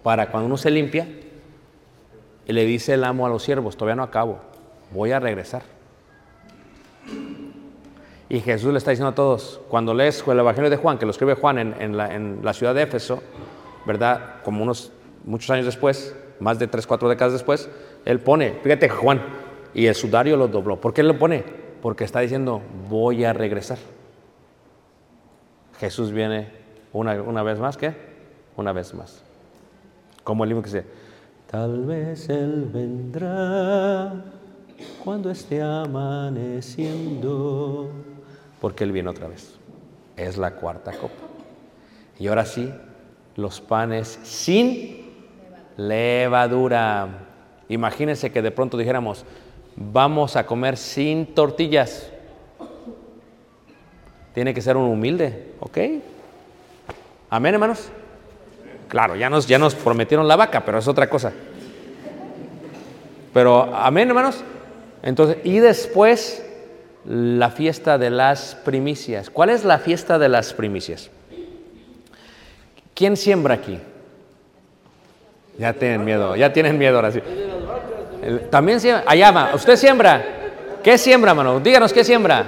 para 0.05 0.31
cuando 0.31 0.47
uno 0.47 0.57
se 0.57 0.71
limpia, 0.71 1.09
le 2.47 2.65
dice 2.65 2.95
el 2.95 3.03
amo 3.03 3.27
a 3.27 3.29
los 3.29 3.43
siervos, 3.43 3.77
todavía 3.77 3.97
no 3.97 4.05
acabo, 4.05 4.39
voy 4.93 5.11
a 5.11 5.19
regresar. 5.19 5.63
Y 8.29 8.39
Jesús 8.39 8.71
le 8.71 8.79
está 8.79 8.93
diciendo 8.93 9.11
a 9.11 9.15
todos, 9.17 9.61
cuando 9.69 9.93
lees 9.93 10.23
el 10.25 10.39
Evangelio 10.39 10.71
de 10.71 10.77
Juan, 10.77 10.99
que 10.99 11.05
lo 11.05 11.11
escribe 11.11 11.35
Juan 11.35 11.59
en, 11.59 11.75
en 11.81 11.97
la, 11.97 12.15
en 12.15 12.45
la 12.45 12.53
ciudad 12.53 12.77
de 12.77 12.83
Éfeso, 12.83 13.25
¿verdad? 13.87 14.37
Como 14.45 14.63
unos 14.63 14.93
muchos 15.25 15.51
años 15.51 15.67
después, 15.67 16.15
más 16.41 16.59
de 16.59 16.67
tres, 16.67 16.87
cuatro 16.87 17.09
décadas 17.09 17.33
después, 17.33 17.69
él 18.05 18.21
pone, 18.21 18.59
fíjate 18.63 18.89
Juan, 18.89 19.21
y 19.75 19.87
el 19.87 19.95
sudario 19.95 20.37
lo 20.37 20.49
dobló. 20.49 20.81
¿Por 20.81 20.93
qué 20.95 21.03
lo 21.03 21.19
pone? 21.19 21.45
Porque 21.83 22.05
está 22.05 22.21
diciendo, 22.21 22.63
voy 22.89 23.25
a 23.25 23.33
regresar. 23.33 23.79
Jesús 25.79 26.13
viene 26.13 26.53
una, 26.93 27.21
una 27.23 27.43
vez 27.43 27.59
más, 27.59 27.77
¿qué? 27.77 27.93
Una 28.57 28.73
vez 28.73 28.95
más. 28.95 29.25
Como 30.23 30.45
el 30.45 30.51
libro 30.51 30.63
que 30.63 30.71
dice, 30.71 30.87
tal 31.51 31.85
vez 31.85 32.29
Él 32.29 32.71
vendrá 32.73 34.25
cuando 35.03 35.29
esté 35.31 35.61
amaneciendo, 35.61 37.91
porque 38.61 38.85
Él 38.85 38.93
viene 38.93 39.11
otra 39.11 39.27
vez. 39.29 39.59
Es 40.17 40.39
la 40.39 40.53
cuarta 40.53 40.93
copa. 40.93 41.15
Y 42.19 42.29
ahora 42.29 42.47
sí, 42.47 42.73
los 43.37 43.61
panes 43.61 44.19
sin 44.23 45.04
levadura. 45.77 47.09
Imagínense 47.69 48.31
que 48.31 48.43
de 48.43 48.51
pronto 48.51 48.77
dijéramos, 48.77 49.25
vamos 49.77 50.37
a 50.37 50.47
comer 50.47 50.77
sin 50.77 51.35
tortillas. 51.35 52.11
Tiene 54.35 54.53
que 54.53 54.61
ser 54.61 54.77
un 54.77 54.89
humilde, 54.89 55.53
¿ok? 55.61 55.79
Amén, 57.31 57.55
hermanos. 57.55 57.89
Claro, 58.89 59.17
ya 59.17 59.31
nos, 59.31 59.47
ya 59.47 59.59
nos 59.59 59.75
prometieron 59.75 60.29
la 60.29 60.37
vaca, 60.37 60.65
pero 60.65 60.79
es 60.79 60.89
otra 60.89 61.09
cosa. 61.09 61.33
Pero, 63.33 63.75
amén, 63.75 64.09
hermanos. 64.09 64.43
Entonces, 65.03 65.39
y 65.45 65.59
después 65.59 66.45
la 67.05 67.51
fiesta 67.51 67.99
de 67.99 68.11
las 68.11 68.55
primicias. 68.55 69.31
¿Cuál 69.31 69.51
es 69.51 69.65
la 69.65 69.79
fiesta 69.79 70.19
de 70.19 70.29
las 70.29 70.53
primicias? 70.53 71.11
¿Quién 72.95 73.17
siembra 73.17 73.55
aquí? 73.55 73.79
Ya 75.59 75.73
tienen 75.73 76.05
miedo, 76.05 76.35
ya 76.37 76.53
tienen 76.53 76.77
miedo 76.79 76.97
ahora 76.97 77.13
sí. 77.13 77.21
También 78.51 78.81
siembra, 78.81 79.05
allá 79.07 79.31
va, 79.31 79.55
usted 79.55 79.77
siembra. 79.77 80.25
¿Qué 80.83 80.99
siembra, 80.99 81.35
mano? 81.35 81.61
Díganos 81.61 81.93
qué 81.93 82.05
siembra. 82.05 82.47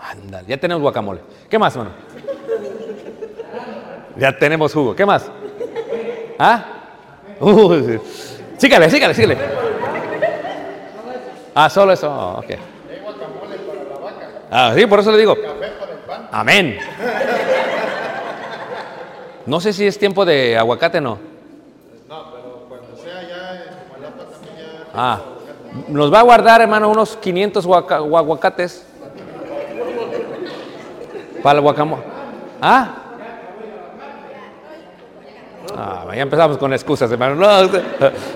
Anda, 0.00 0.42
ya 0.46 0.56
tenemos 0.56 0.82
guacamole. 0.82 1.20
¿Qué 1.50 1.58
más, 1.58 1.76
mano? 1.76 1.90
Ya 4.16 4.38
tenemos 4.38 4.72
jugo. 4.72 4.94
¿Qué 4.94 5.04
más? 5.04 5.30
¿Ah? 6.38 6.64
Uh, 7.40 7.74
sí. 7.74 7.98
sígale, 8.56 8.88
sígale, 8.88 9.14
sígale. 9.14 9.38
Ah, 11.54 11.68
solo 11.68 11.92
eso. 11.92 12.38
Ok. 12.38 12.75
Ah, 14.50 14.72
sí, 14.76 14.86
por 14.86 15.00
eso 15.00 15.12
le 15.12 15.18
digo. 15.18 15.36
Amén. 16.32 16.78
No 19.46 19.60
sé 19.60 19.72
si 19.72 19.86
es 19.86 19.98
tiempo 19.98 20.24
de 20.24 20.56
aguacate 20.56 21.00
no. 21.00 21.18
Ah, 24.98 25.20
nos 25.88 26.12
va 26.12 26.20
a 26.20 26.22
guardar, 26.22 26.62
hermano, 26.62 26.88
unos 26.88 27.16
500 27.16 27.66
guaca- 27.66 28.00
gua- 28.00 28.18
aguacates 28.20 28.86
para 31.42 31.58
el 31.58 31.62
guacamole. 31.62 32.02
¿Ah? 32.62 32.94
Ah, 35.76 36.06
ya 36.14 36.22
empezamos 36.22 36.56
con 36.56 36.72
excusas, 36.72 37.10
hermano. 37.12 37.34
No, 37.34 37.66
usted- 37.66 37.82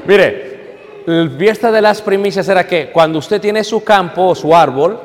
mire, 0.07 1.03
el 1.07 1.31
fiesta 1.39 1.73
de 1.73 1.81
las 1.81 2.03
primicias 2.03 2.47
era 2.49 2.67
que 2.67 2.91
cuando 2.93 3.19
usted 3.19 3.41
tiene 3.41 3.65
su 3.65 3.83
campo 3.83 4.27
o 4.29 4.35
su 4.35 4.55
árbol, 4.55 5.01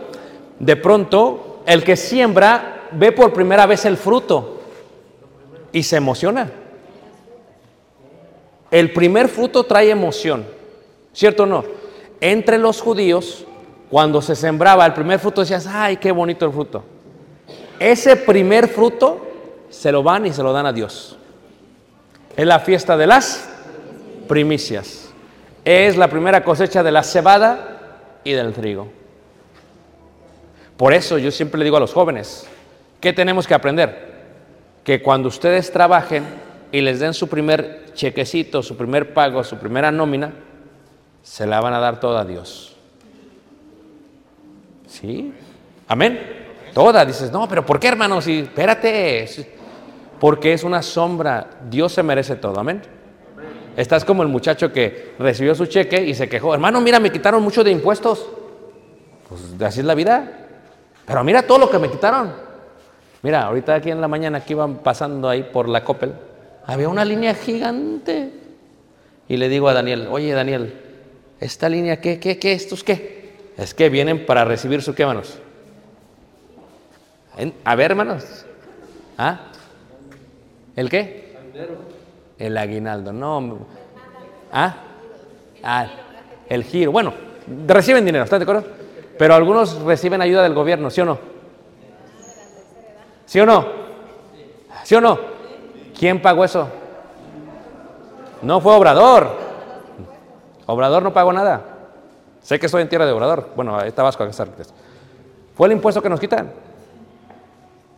de 0.59 0.75
pronto 0.75 1.61
el 1.65 1.83
que 1.83 1.95
siembra 1.95 2.87
ve 2.91 3.11
por 3.11 3.33
primera 3.33 3.65
vez 3.65 3.85
el 3.85 3.97
fruto 3.97 4.61
y 5.71 5.83
se 5.83 5.97
emociona. 5.97 6.51
El 8.71 8.91
primer 8.93 9.27
fruto 9.27 9.63
trae 9.63 9.89
emoción, 9.89 10.45
¿cierto 11.13 11.43
o 11.43 11.45
no? 11.45 11.63
Entre 12.19 12.57
los 12.57 12.81
judíos, 12.81 13.45
cuando 13.89 14.21
se 14.21 14.35
sembraba 14.35 14.85
el 14.85 14.93
primer 14.93 15.19
fruto, 15.19 15.41
decías, 15.41 15.67
ay, 15.67 15.97
qué 15.97 16.11
bonito 16.11 16.45
el 16.45 16.51
fruto. 16.51 16.83
Ese 17.79 18.15
primer 18.15 18.67
fruto 18.67 19.25
se 19.69 19.91
lo 19.91 20.01
van 20.01 20.25
y 20.25 20.33
se 20.33 20.41
lo 20.41 20.53
dan 20.53 20.65
a 20.65 20.73
Dios. 20.73 21.17
Es 22.35 22.45
la 22.45 22.59
fiesta 22.59 22.97
de 22.97 23.07
las 23.07 23.49
primicias. 24.27 25.09
Es 25.63 25.97
la 25.97 26.09
primera 26.09 26.43
cosecha 26.43 26.83
de 26.83 26.91
la 26.91 27.03
cebada 27.03 28.19
y 28.23 28.33
del 28.33 28.53
trigo. 28.53 28.87
Por 30.77 30.93
eso 30.93 31.17
yo 31.17 31.31
siempre 31.31 31.57
le 31.57 31.65
digo 31.65 31.77
a 31.77 31.79
los 31.79 31.93
jóvenes, 31.93 32.47
¿qué 32.99 33.13
tenemos 33.13 33.47
que 33.47 33.53
aprender? 33.53 34.13
Que 34.83 35.01
cuando 35.01 35.29
ustedes 35.29 35.71
trabajen 35.71 36.23
y 36.71 36.81
les 36.81 36.99
den 36.99 37.13
su 37.13 37.27
primer 37.27 37.93
chequecito, 37.93 38.61
su 38.61 38.75
primer 38.75 39.13
pago, 39.13 39.43
su 39.43 39.57
primera 39.57 39.91
nómina, 39.91 40.33
se 41.23 41.47
la 41.47 41.61
van 41.61 41.73
a 41.73 41.79
dar 41.79 41.99
toda 41.99 42.21
a 42.21 42.25
Dios. 42.25 42.75
¿Sí? 44.87 45.33
Amén. 45.87 46.19
Toda. 46.73 47.05
Dices, 47.05 47.31
no, 47.31 47.47
pero 47.47 47.65
¿por 47.65 47.79
qué, 47.79 47.87
hermano? 47.87 48.21
Si, 48.21 48.39
espérate. 48.39 49.27
Porque 50.19 50.53
es 50.53 50.63
una 50.63 50.81
sombra. 50.81 51.49
Dios 51.69 51.93
se 51.93 52.03
merece 52.03 52.35
todo. 52.35 52.59
Amén. 52.59 52.81
Estás 53.75 54.05
como 54.05 54.23
el 54.23 54.29
muchacho 54.29 54.71
que 54.71 55.13
recibió 55.19 55.55
su 55.55 55.65
cheque 55.65 56.03
y 56.03 56.13
se 56.13 56.29
quejó. 56.29 56.53
Hermano, 56.53 56.79
mira, 56.79 56.99
me 56.99 57.11
quitaron 57.11 57.43
mucho 57.43 57.63
de 57.63 57.71
impuestos. 57.71 58.27
Pues 59.27 59.41
así 59.61 59.79
es 59.79 59.85
la 59.85 59.95
vida. 59.95 60.44
Pero 61.05 61.23
mira 61.23 61.43
todo 61.43 61.59
lo 61.59 61.69
que 61.69 61.79
me 61.79 61.89
quitaron. 61.89 62.33
Mira, 63.21 63.43
ahorita 63.43 63.75
aquí 63.75 63.91
en 63.91 64.01
la 64.01 64.07
mañana 64.07 64.43
que 64.43 64.53
iban 64.53 64.77
pasando 64.77 65.29
ahí 65.29 65.43
por 65.43 65.67
la 65.67 65.83
Coppel, 65.83 66.13
había 66.65 66.89
una 66.89 67.05
línea 67.05 67.33
gigante. 67.33 68.31
Y 69.27 69.37
le 69.37 69.49
digo 69.49 69.67
a 69.69 69.73
Daniel, 69.73 70.07
oye 70.11 70.31
Daniel, 70.33 70.73
¿esta 71.39 71.69
línea 71.69 71.99
qué, 71.99 72.19
qué, 72.19 72.37
qué, 72.37 72.53
estos 72.53 72.83
qué? 72.83 73.33
Es 73.57 73.73
que 73.73 73.89
vienen 73.89 74.25
para 74.25 74.45
recibir 74.45 74.81
su 74.81 74.93
qué, 74.93 75.03
hermanos. 75.03 75.39
A 77.63 77.75
ver, 77.75 77.91
hermanos. 77.91 78.45
¿Ah? 79.17 79.51
¿El 80.75 80.89
qué? 80.89 81.35
El 82.37 82.57
aguinaldo, 82.57 83.13
no. 83.13 83.65
¿Ah? 84.51 84.75
Ah, 85.63 85.87
el 86.47 86.63
giro. 86.63 86.91
Bueno, 86.91 87.13
reciben 87.65 88.05
dinero, 88.05 88.23
¿estás 88.23 88.39
de 88.39 88.43
acuerdo? 88.43 88.84
Pero 89.17 89.33
algunos 89.33 89.81
reciben 89.81 90.21
ayuda 90.21 90.43
del 90.43 90.53
gobierno, 90.53 90.89
¿sí 90.89 91.01
o 91.01 91.05
no? 91.05 91.17
¿Sí 93.25 93.39
o 93.39 93.45
no? 93.45 93.65
¿Sí 94.83 94.95
o 94.95 95.01
no? 95.01 95.17
¿Quién 95.97 96.21
pagó 96.21 96.43
eso? 96.43 96.67
No 98.41 98.59
fue 98.59 98.75
Obrador. 98.75 99.29
Obrador 100.65 101.03
no 101.03 101.13
pagó 101.13 101.31
nada. 101.31 101.61
Sé 102.41 102.59
que 102.59 102.67
estoy 102.67 102.81
en 102.81 102.89
tierra 102.89 103.05
de 103.05 103.11
Obrador. 103.11 103.49
Bueno, 103.55 103.77
ahí 103.77 103.87
está 103.87 104.03
Vasco. 104.03 104.27
¿Fue 105.55 105.67
el 105.67 105.73
impuesto 105.73 106.01
que 106.01 106.09
nos 106.09 106.19
quitan? 106.19 106.51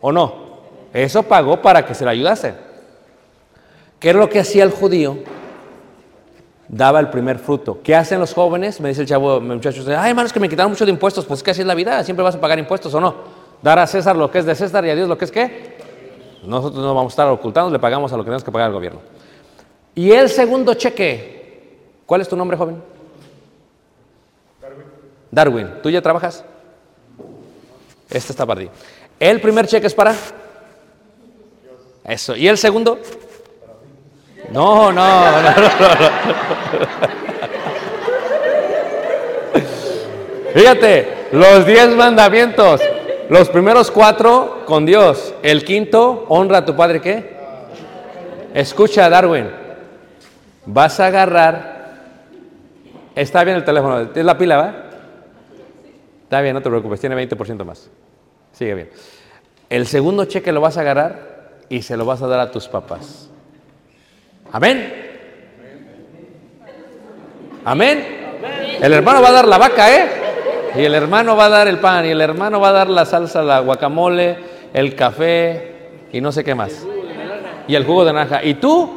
¿O 0.00 0.12
no? 0.12 0.48
Eso 0.92 1.22
pagó 1.22 1.60
para 1.60 1.84
que 1.84 1.94
se 1.94 2.04
le 2.04 2.12
ayudase. 2.12 2.54
¿Qué 3.98 4.10
es 4.10 4.16
lo 4.16 4.28
que 4.28 4.40
hacía 4.40 4.64
el 4.64 4.70
judío? 4.70 5.18
Daba 6.68 7.00
el 7.00 7.08
primer 7.08 7.38
fruto. 7.38 7.80
¿Qué 7.82 7.94
hacen 7.94 8.20
los 8.20 8.34
jóvenes? 8.34 8.78
Me 8.80 8.90
dice 8.90 9.00
el 9.00 9.08
chavo, 9.08 9.40
muchachos, 9.40 9.88
ay 9.88 10.10
hermanos 10.10 10.32
que 10.32 10.40
me 10.40 10.48
quitaron 10.48 10.70
mucho 10.70 10.84
de 10.84 10.90
impuestos. 10.90 11.24
Pues 11.24 11.42
que 11.42 11.50
así 11.50 11.62
es 11.62 11.66
la 11.66 11.74
vida, 11.74 12.04
siempre 12.04 12.22
vas 12.22 12.34
a 12.34 12.40
pagar 12.40 12.58
impuestos 12.58 12.92
o 12.94 13.00
no. 13.00 13.14
Dar 13.62 13.78
a 13.78 13.86
César 13.86 14.16
lo 14.16 14.30
que 14.30 14.38
es 14.38 14.44
de 14.44 14.54
César 14.54 14.84
y 14.84 14.90
a 14.90 14.94
Dios 14.94 15.08
lo 15.08 15.16
que 15.16 15.24
es 15.24 15.30
qué. 15.30 15.78
Nosotros 16.44 16.82
no 16.82 16.94
vamos 16.94 17.12
a 17.12 17.14
estar 17.14 17.28
ocultando, 17.28 17.70
le 17.70 17.78
pagamos 17.78 18.12
a 18.12 18.16
lo 18.16 18.22
que 18.22 18.26
tenemos 18.26 18.44
que 18.44 18.52
pagar 18.52 18.66
al 18.66 18.74
gobierno. 18.74 19.00
Y 19.94 20.12
el 20.12 20.28
segundo 20.28 20.74
cheque, 20.74 21.78
¿cuál 22.06 22.20
es 22.20 22.28
tu 22.28 22.36
nombre, 22.36 22.56
joven? 22.56 22.82
Darwin. 24.60 24.84
Darwin, 25.30 25.82
¿tú 25.82 25.90
ya 25.90 26.02
trabajas? 26.02 26.44
Este 28.10 28.32
está 28.32 28.46
para 28.46 28.60
ti. 28.60 28.68
El 29.18 29.40
primer 29.40 29.66
cheque 29.66 29.86
es 29.86 29.94
para. 29.94 30.14
Eso. 32.04 32.36
¿Y 32.36 32.46
el 32.46 32.56
segundo? 32.56 32.98
No, 34.52 34.92
no, 34.92 34.92
no, 34.92 35.42
no, 35.42 35.50
no. 35.50 36.08
Fíjate, 40.54 41.28
los 41.32 41.66
diez 41.66 41.94
mandamientos, 41.94 42.80
los 43.28 43.48
primeros 43.50 43.90
cuatro 43.90 44.62
con 44.66 44.86
Dios, 44.86 45.34
el 45.42 45.64
quinto, 45.64 46.24
honra 46.28 46.58
a 46.58 46.64
tu 46.64 46.74
padre, 46.74 47.00
¿qué? 47.00 47.36
Escucha, 48.54 49.10
Darwin, 49.10 49.50
vas 50.64 50.98
a 51.00 51.06
agarrar, 51.06 51.98
está 53.14 53.44
bien 53.44 53.58
el 53.58 53.64
teléfono, 53.64 54.00
¿es 54.00 54.24
la 54.24 54.38
pila, 54.38 54.56
va? 54.56 54.74
Está 56.24 56.40
bien, 56.40 56.54
no 56.54 56.62
te 56.62 56.70
preocupes, 56.70 57.00
tiene 57.00 57.14
20% 57.28 57.64
más. 57.64 57.90
Sigue 58.52 58.74
bien. 58.74 58.90
El 59.70 59.86
segundo 59.86 60.24
cheque 60.24 60.50
lo 60.50 60.60
vas 60.60 60.78
a 60.78 60.80
agarrar 60.80 61.58
y 61.68 61.82
se 61.82 61.96
lo 61.96 62.06
vas 62.06 62.22
a 62.22 62.26
dar 62.26 62.40
a 62.40 62.50
tus 62.50 62.66
papás. 62.68 63.27
Amén. 64.52 64.94
Amén. 67.64 68.18
El 68.80 68.92
hermano 68.92 69.20
va 69.20 69.28
a 69.28 69.32
dar 69.32 69.48
la 69.48 69.58
vaca, 69.58 69.94
¿eh? 69.94 70.08
Y 70.76 70.84
el 70.84 70.94
hermano 70.94 71.36
va 71.36 71.46
a 71.46 71.48
dar 71.48 71.68
el 71.68 71.78
pan, 71.78 72.06
y 72.06 72.10
el 72.10 72.20
hermano 72.20 72.60
va 72.60 72.68
a 72.68 72.72
dar 72.72 72.88
la 72.88 73.04
salsa, 73.04 73.42
la 73.42 73.60
guacamole, 73.60 74.36
el 74.72 74.94
café 74.94 75.72
y 76.12 76.20
no 76.20 76.32
sé 76.32 76.44
qué 76.44 76.54
más. 76.54 76.86
Y 77.66 77.74
el 77.74 77.84
jugo 77.84 78.04
de 78.04 78.12
naranja. 78.12 78.44
Y 78.44 78.54
tú 78.54 78.90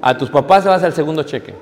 a 0.00 0.16
tus 0.16 0.30
papás 0.30 0.64
le 0.64 0.70
vas 0.70 0.82
el 0.82 0.92
segundo 0.92 1.22
cheque. 1.22 1.54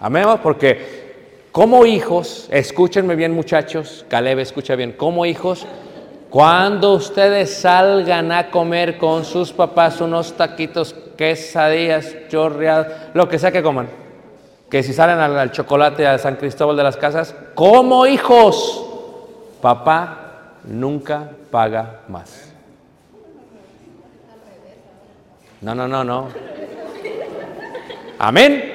Amén, 0.00 0.26
porque 0.42 1.08
como 1.50 1.86
hijos, 1.86 2.48
escúchenme 2.50 3.16
bien 3.16 3.32
muchachos, 3.32 4.04
Caleb 4.08 4.38
escucha 4.38 4.76
bien, 4.76 4.92
como 4.92 5.26
hijos, 5.26 5.66
cuando 6.30 6.94
ustedes 6.94 7.54
salgan 7.54 8.32
a 8.32 8.50
comer 8.50 8.98
con 8.98 9.24
sus 9.24 9.52
papás 9.52 10.00
unos 10.00 10.34
taquitos, 10.34 10.94
quesadillas, 11.16 12.14
chorreadas, 12.28 13.10
lo 13.14 13.28
que 13.28 13.38
sea 13.38 13.50
que 13.50 13.62
coman, 13.62 13.88
que 14.70 14.82
si 14.82 14.92
salen 14.92 15.18
al, 15.18 15.38
al 15.38 15.52
chocolate 15.52 16.06
a 16.06 16.18
San 16.18 16.36
Cristóbal 16.36 16.76
de 16.76 16.82
las 16.82 16.96
Casas, 16.96 17.34
como 17.54 18.06
hijos, 18.06 18.84
papá 19.62 20.54
nunca 20.64 21.30
paga 21.50 22.00
más. 22.08 22.52
No, 25.60 25.74
no, 25.74 25.88
no, 25.88 26.04
no. 26.04 26.28
Amén. 28.18 28.74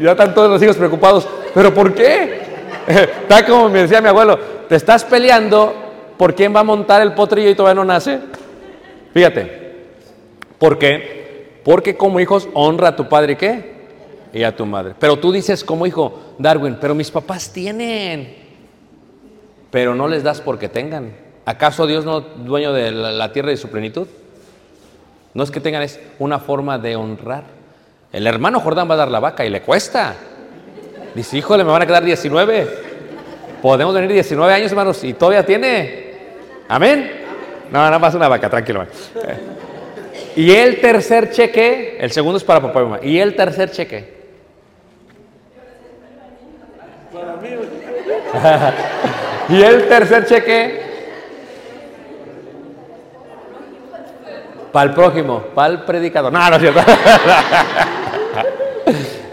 Ya 0.00 0.12
están 0.12 0.34
todos 0.34 0.50
los 0.50 0.62
hijos 0.62 0.76
preocupados. 0.76 1.28
¿Pero 1.54 1.72
por 1.72 1.94
qué? 1.94 2.47
Está 3.22 3.44
como 3.44 3.68
me 3.68 3.82
decía 3.82 4.00
mi 4.00 4.08
abuelo, 4.08 4.38
te 4.66 4.74
estás 4.74 5.04
peleando 5.04 5.74
por 6.16 6.34
quién 6.34 6.54
va 6.56 6.60
a 6.60 6.64
montar 6.64 7.02
el 7.02 7.12
potrillo 7.12 7.50
y 7.50 7.54
todavía 7.54 7.74
no 7.74 7.84
nace. 7.84 8.18
Fíjate, 9.12 9.74
¿por 10.58 10.78
qué? 10.78 11.60
Porque 11.64 11.96
como 11.96 12.18
hijos 12.18 12.48
honra 12.54 12.88
a 12.88 12.96
tu 12.96 13.06
padre 13.06 13.36
qué? 13.36 13.76
Y 14.32 14.42
a 14.42 14.56
tu 14.56 14.64
madre. 14.64 14.94
Pero 14.98 15.18
tú 15.18 15.32
dices 15.32 15.62
como 15.64 15.86
hijo, 15.86 16.34
Darwin, 16.38 16.78
pero 16.80 16.94
mis 16.94 17.10
papás 17.10 17.52
tienen, 17.52 18.34
pero 19.70 19.94
no 19.94 20.08
les 20.08 20.22
das 20.22 20.40
porque 20.40 20.70
tengan. 20.70 21.12
¿Acaso 21.44 21.86
Dios 21.86 22.06
no 22.06 22.18
es 22.18 22.24
dueño 22.38 22.72
de 22.72 22.90
la 22.90 23.32
tierra 23.32 23.52
y 23.52 23.58
su 23.58 23.68
plenitud? 23.68 24.06
No 25.34 25.42
es 25.42 25.50
que 25.50 25.60
tengan, 25.60 25.82
es 25.82 26.00
una 26.18 26.38
forma 26.38 26.78
de 26.78 26.96
honrar. 26.96 27.44
El 28.12 28.26
hermano 28.26 28.60
Jordán 28.60 28.88
va 28.88 28.94
a 28.94 28.98
dar 28.98 29.10
la 29.10 29.20
vaca 29.20 29.44
y 29.44 29.50
le 29.50 29.60
cuesta. 29.60 30.14
Dice, 31.18 31.36
híjole, 31.36 31.64
me 31.64 31.72
van 31.72 31.82
a 31.82 31.86
quedar 31.86 32.04
19. 32.04 32.68
Podemos 33.60 33.92
venir 33.92 34.12
19 34.12 34.52
años, 34.52 34.70
hermanos, 34.70 35.02
y 35.02 35.14
todavía 35.14 35.44
tiene. 35.44 36.12
Amén. 36.68 37.10
No, 37.72 37.80
nada 37.80 37.98
más 37.98 38.14
una 38.14 38.28
vaca, 38.28 38.48
tranquilo. 38.48 38.86
Y 40.36 40.52
el 40.52 40.80
tercer 40.80 41.32
cheque, 41.32 41.96
el 41.98 42.12
segundo 42.12 42.36
es 42.36 42.44
para 42.44 42.62
papá 42.62 42.78
y 42.78 42.82
mamá. 42.84 43.00
Y 43.02 43.18
el 43.18 43.34
tercer 43.34 43.72
cheque. 43.72 44.16
y 49.48 49.60
el 49.60 49.88
tercer 49.88 50.24
cheque. 50.24 50.82
Para 54.70 54.90
el 54.90 54.94
prójimo, 54.94 55.40
para 55.52 55.72
el 55.72 55.80
predicador. 55.80 56.32
No, 56.32 56.48
no 56.48 56.54
es 56.54 56.62
cierto. 56.62 56.80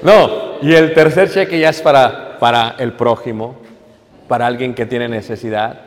no, 0.01 0.44
y 0.65 0.73
el 0.73 0.95
tercer 0.95 1.31
cheque 1.31 1.59
ya 1.59 1.69
es 1.69 1.79
para, 1.79 2.39
para 2.39 2.73
el 2.79 2.93
prójimo, 2.93 3.55
para 4.27 4.47
alguien 4.47 4.73
que 4.73 4.87
tiene 4.87 5.07
necesidad. 5.07 5.79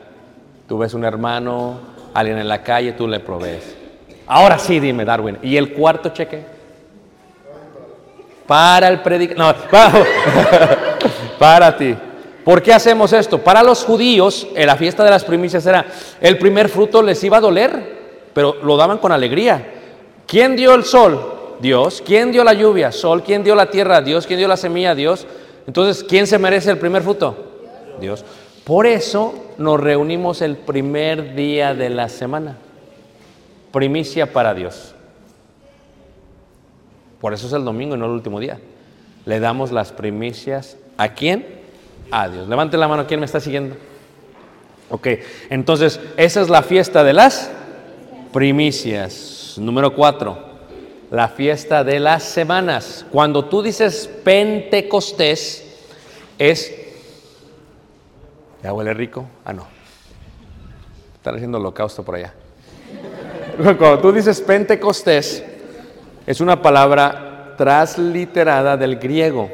Tú 0.68 0.78
ves 0.78 0.94
un 0.94 1.04
hermano, 1.04 1.80
alguien 2.14 2.38
en 2.38 2.46
la 2.46 2.62
calle, 2.62 2.92
tú 2.92 3.08
le 3.08 3.18
provees. 3.18 3.74
Ahora 4.28 4.56
sí, 4.56 4.78
dime, 4.78 5.04
Darwin. 5.04 5.36
¿Y 5.42 5.56
el 5.56 5.72
cuarto 5.72 6.10
cheque? 6.10 6.44
Para 8.46 8.86
el 8.86 9.00
predicador. 9.00 9.56
No, 9.56 9.68
para, 9.68 9.92
para 11.40 11.76
ti. 11.76 11.96
¿Por 12.44 12.62
qué 12.62 12.72
hacemos 12.72 13.12
esto? 13.12 13.38
Para 13.38 13.64
los 13.64 13.82
judíos, 13.82 14.46
en 14.54 14.68
la 14.68 14.76
fiesta 14.76 15.02
de 15.02 15.10
las 15.10 15.24
primicias 15.24 15.66
era, 15.66 15.86
el 16.20 16.38
primer 16.38 16.68
fruto 16.68 17.02
les 17.02 17.24
iba 17.24 17.38
a 17.38 17.40
doler, 17.40 17.98
pero 18.32 18.54
lo 18.62 18.76
daban 18.76 18.98
con 18.98 19.10
alegría. 19.10 19.72
¿Quién 20.24 20.54
dio 20.54 20.72
el 20.76 20.84
sol? 20.84 21.37
Dios. 21.60 22.02
¿Quién 22.04 22.32
dio 22.32 22.44
la 22.44 22.54
lluvia? 22.54 22.92
Sol. 22.92 23.22
¿Quién 23.22 23.42
dio 23.42 23.54
la 23.54 23.70
tierra? 23.70 24.00
Dios. 24.00 24.26
¿Quién 24.26 24.38
dio 24.38 24.48
la 24.48 24.56
semilla? 24.56 24.94
Dios. 24.94 25.26
Entonces, 25.66 26.04
¿quién 26.04 26.26
se 26.26 26.38
merece 26.38 26.70
el 26.70 26.78
primer 26.78 27.02
fruto? 27.02 27.36
Dios. 28.00 28.24
Por 28.64 28.86
eso 28.86 29.34
nos 29.56 29.80
reunimos 29.80 30.42
el 30.42 30.56
primer 30.56 31.34
día 31.34 31.74
de 31.74 31.90
la 31.90 32.08
semana. 32.08 32.56
Primicia 33.72 34.32
para 34.32 34.54
Dios. 34.54 34.94
Por 37.20 37.34
eso 37.34 37.46
es 37.46 37.52
el 37.52 37.64
domingo 37.64 37.96
y 37.96 37.98
no 37.98 38.06
el 38.06 38.12
último 38.12 38.40
día. 38.40 38.58
Le 39.24 39.40
damos 39.40 39.72
las 39.72 39.92
primicias 39.92 40.76
a 40.96 41.14
quién? 41.14 41.46
A 42.10 42.28
Dios. 42.28 42.48
Levante 42.48 42.76
la 42.76 42.88
mano, 42.88 43.06
¿quién 43.06 43.20
me 43.20 43.26
está 43.26 43.40
siguiendo? 43.40 43.76
Ok, 44.90 45.08
entonces 45.50 46.00
esa 46.16 46.40
es 46.40 46.48
la 46.48 46.62
fiesta 46.62 47.04
de 47.04 47.12
las 47.12 47.50
primicias. 48.32 49.56
Número 49.58 49.94
cuatro, 49.94 50.47
la 51.10 51.28
fiesta 51.28 51.84
de 51.84 52.00
las 52.00 52.22
semanas. 52.22 53.06
Cuando 53.10 53.44
tú 53.46 53.62
dices 53.62 54.08
Pentecostés, 54.24 55.64
es... 56.38 56.72
¿Ya 58.62 58.72
huele 58.72 58.92
rico? 58.92 59.26
Ah, 59.44 59.52
no. 59.52 59.66
Están 61.14 61.36
haciendo 61.36 61.58
holocausto 61.58 62.02
por 62.02 62.16
allá. 62.16 62.34
Cuando 63.56 63.98
tú 64.00 64.12
dices 64.12 64.40
Pentecostés, 64.40 65.44
es 66.26 66.40
una 66.40 66.60
palabra 66.60 67.54
transliterada 67.56 68.76
del 68.76 68.96
griego. 68.96 69.50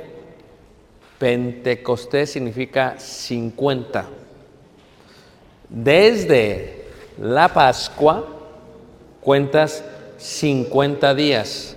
Pentecostés 1.19 2.33
significa 2.33 2.97
50. 2.99 4.05
Desde 5.69 6.85
la 7.19 7.49
Pascua 7.49 8.27
cuentas 9.21 9.85
50 10.19 11.15
días. 11.15 11.77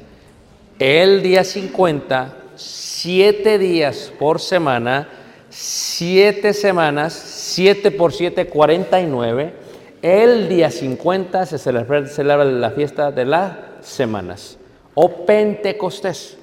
El 0.79 1.21
día 1.21 1.43
50, 1.43 2.35
7 2.55 3.57
días 3.57 4.11
por 4.17 4.39
semana, 4.39 5.09
7 5.49 6.53
semanas, 6.53 7.13
7 7.13 7.91
por 7.91 8.13
7, 8.13 8.47
49. 8.47 9.53
El 10.01 10.47
día 10.49 10.69
50 10.69 11.45
se 11.45 11.57
celebra, 11.57 12.05
celebra 12.07 12.45
la 12.45 12.71
fiesta 12.71 13.11
de 13.11 13.25
las 13.25 13.53
semanas 13.81 14.57
o 14.93 15.25
Pentecostés. 15.25 16.37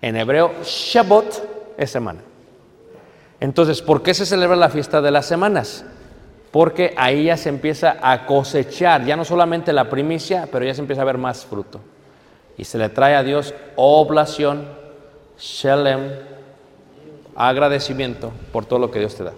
En 0.00 0.16
hebreo, 0.16 0.52
Shabbat 0.62 1.34
es 1.78 1.90
semana. 1.90 2.20
Entonces, 3.40 3.80
¿por 3.80 4.02
qué 4.02 4.14
se 4.14 4.26
celebra 4.26 4.56
la 4.56 4.68
fiesta 4.68 5.00
de 5.00 5.10
las 5.10 5.26
semanas? 5.26 5.84
Porque 6.52 6.92
ahí 6.98 7.24
ya 7.24 7.36
se 7.36 7.48
empieza 7.48 7.96
a 8.02 8.26
cosechar, 8.26 9.04
ya 9.04 9.16
no 9.16 9.24
solamente 9.24 9.72
la 9.72 9.88
primicia, 9.88 10.46
pero 10.52 10.64
ya 10.64 10.74
se 10.74 10.82
empieza 10.82 11.02
a 11.02 11.06
ver 11.06 11.18
más 11.18 11.46
fruto. 11.46 11.80
Y 12.58 12.64
se 12.64 12.76
le 12.76 12.90
trae 12.90 13.16
a 13.16 13.22
Dios 13.22 13.54
oblación, 13.74 14.68
shalem, 15.38 16.12
agradecimiento 17.34 18.32
por 18.52 18.66
todo 18.66 18.78
lo 18.78 18.90
que 18.90 18.98
Dios 18.98 19.16
te 19.16 19.24
da. 19.24 19.32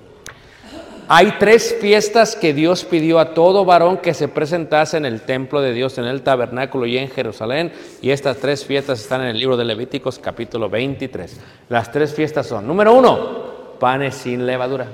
Hay 1.07 1.35
tres 1.39 1.77
fiestas 1.81 2.35
que 2.35 2.55
Dios 2.55 2.85
pidió 2.85 3.19
a 3.19 3.35
todo 3.35 3.67
varón 3.67 3.99
que 3.99 4.15
se 4.15 4.27
presentase 4.27 4.97
en 4.97 5.05
el 5.05 5.21
templo 5.21 5.61
de 5.61 5.75
Dios, 5.75 5.99
en 5.99 6.07
el 6.07 6.23
tabernáculo 6.23 6.87
y 6.87 6.97
en 6.97 7.11
Jerusalén. 7.11 7.73
Y 8.01 8.11
estas 8.11 8.39
tres 8.39 8.65
fiestas 8.65 9.01
están 9.01 9.21
en 9.21 9.29
el 9.29 9.39
libro 9.39 9.59
de 9.59 9.67
Levíticos 9.67 10.19
capítulo 10.19 10.71
23. 10.71 11.39
Las 11.69 11.93
tres 11.93 12.15
fiestas 12.15 12.47
son, 12.47 12.67
número 12.67 12.95
uno, 12.95 13.77
panes 13.79 14.15
sin 14.15 14.47
levadura. 14.47 14.87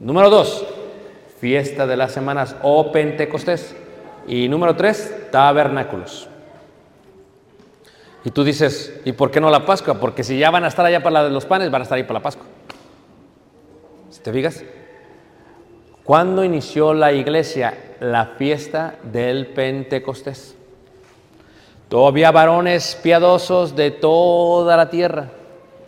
Número 0.00 0.28
dos, 0.28 0.66
fiesta 1.44 1.86
de 1.86 1.98
las 1.98 2.10
semanas 2.10 2.56
o 2.62 2.90
Pentecostés. 2.90 3.76
Y 4.26 4.48
número 4.48 4.74
tres, 4.76 5.14
tabernáculos. 5.30 6.26
Y 8.24 8.30
tú 8.30 8.44
dices, 8.44 8.98
¿y 9.04 9.12
por 9.12 9.30
qué 9.30 9.42
no 9.42 9.50
la 9.50 9.66
Pascua? 9.66 10.00
Porque 10.00 10.24
si 10.24 10.38
ya 10.38 10.50
van 10.50 10.64
a 10.64 10.68
estar 10.68 10.86
allá 10.86 11.02
para 11.02 11.20
la 11.20 11.24
de 11.24 11.30
los 11.30 11.44
panes, 11.44 11.70
van 11.70 11.82
a 11.82 11.84
estar 11.84 11.96
ahí 11.96 12.04
para 12.04 12.14
la 12.14 12.22
Pascua. 12.22 12.46
¿Si 14.08 14.22
te 14.22 14.32
fijas? 14.32 14.64
¿Cuándo 16.02 16.44
inició 16.44 16.94
la 16.94 17.12
iglesia 17.12 17.74
la 18.00 18.24
fiesta 18.38 18.94
del 19.02 19.48
Pentecostés? 19.48 20.56
Todavía 21.90 22.30
varones 22.30 22.98
piadosos 23.02 23.76
de 23.76 23.90
toda 23.90 24.78
la 24.78 24.88
tierra, 24.88 25.28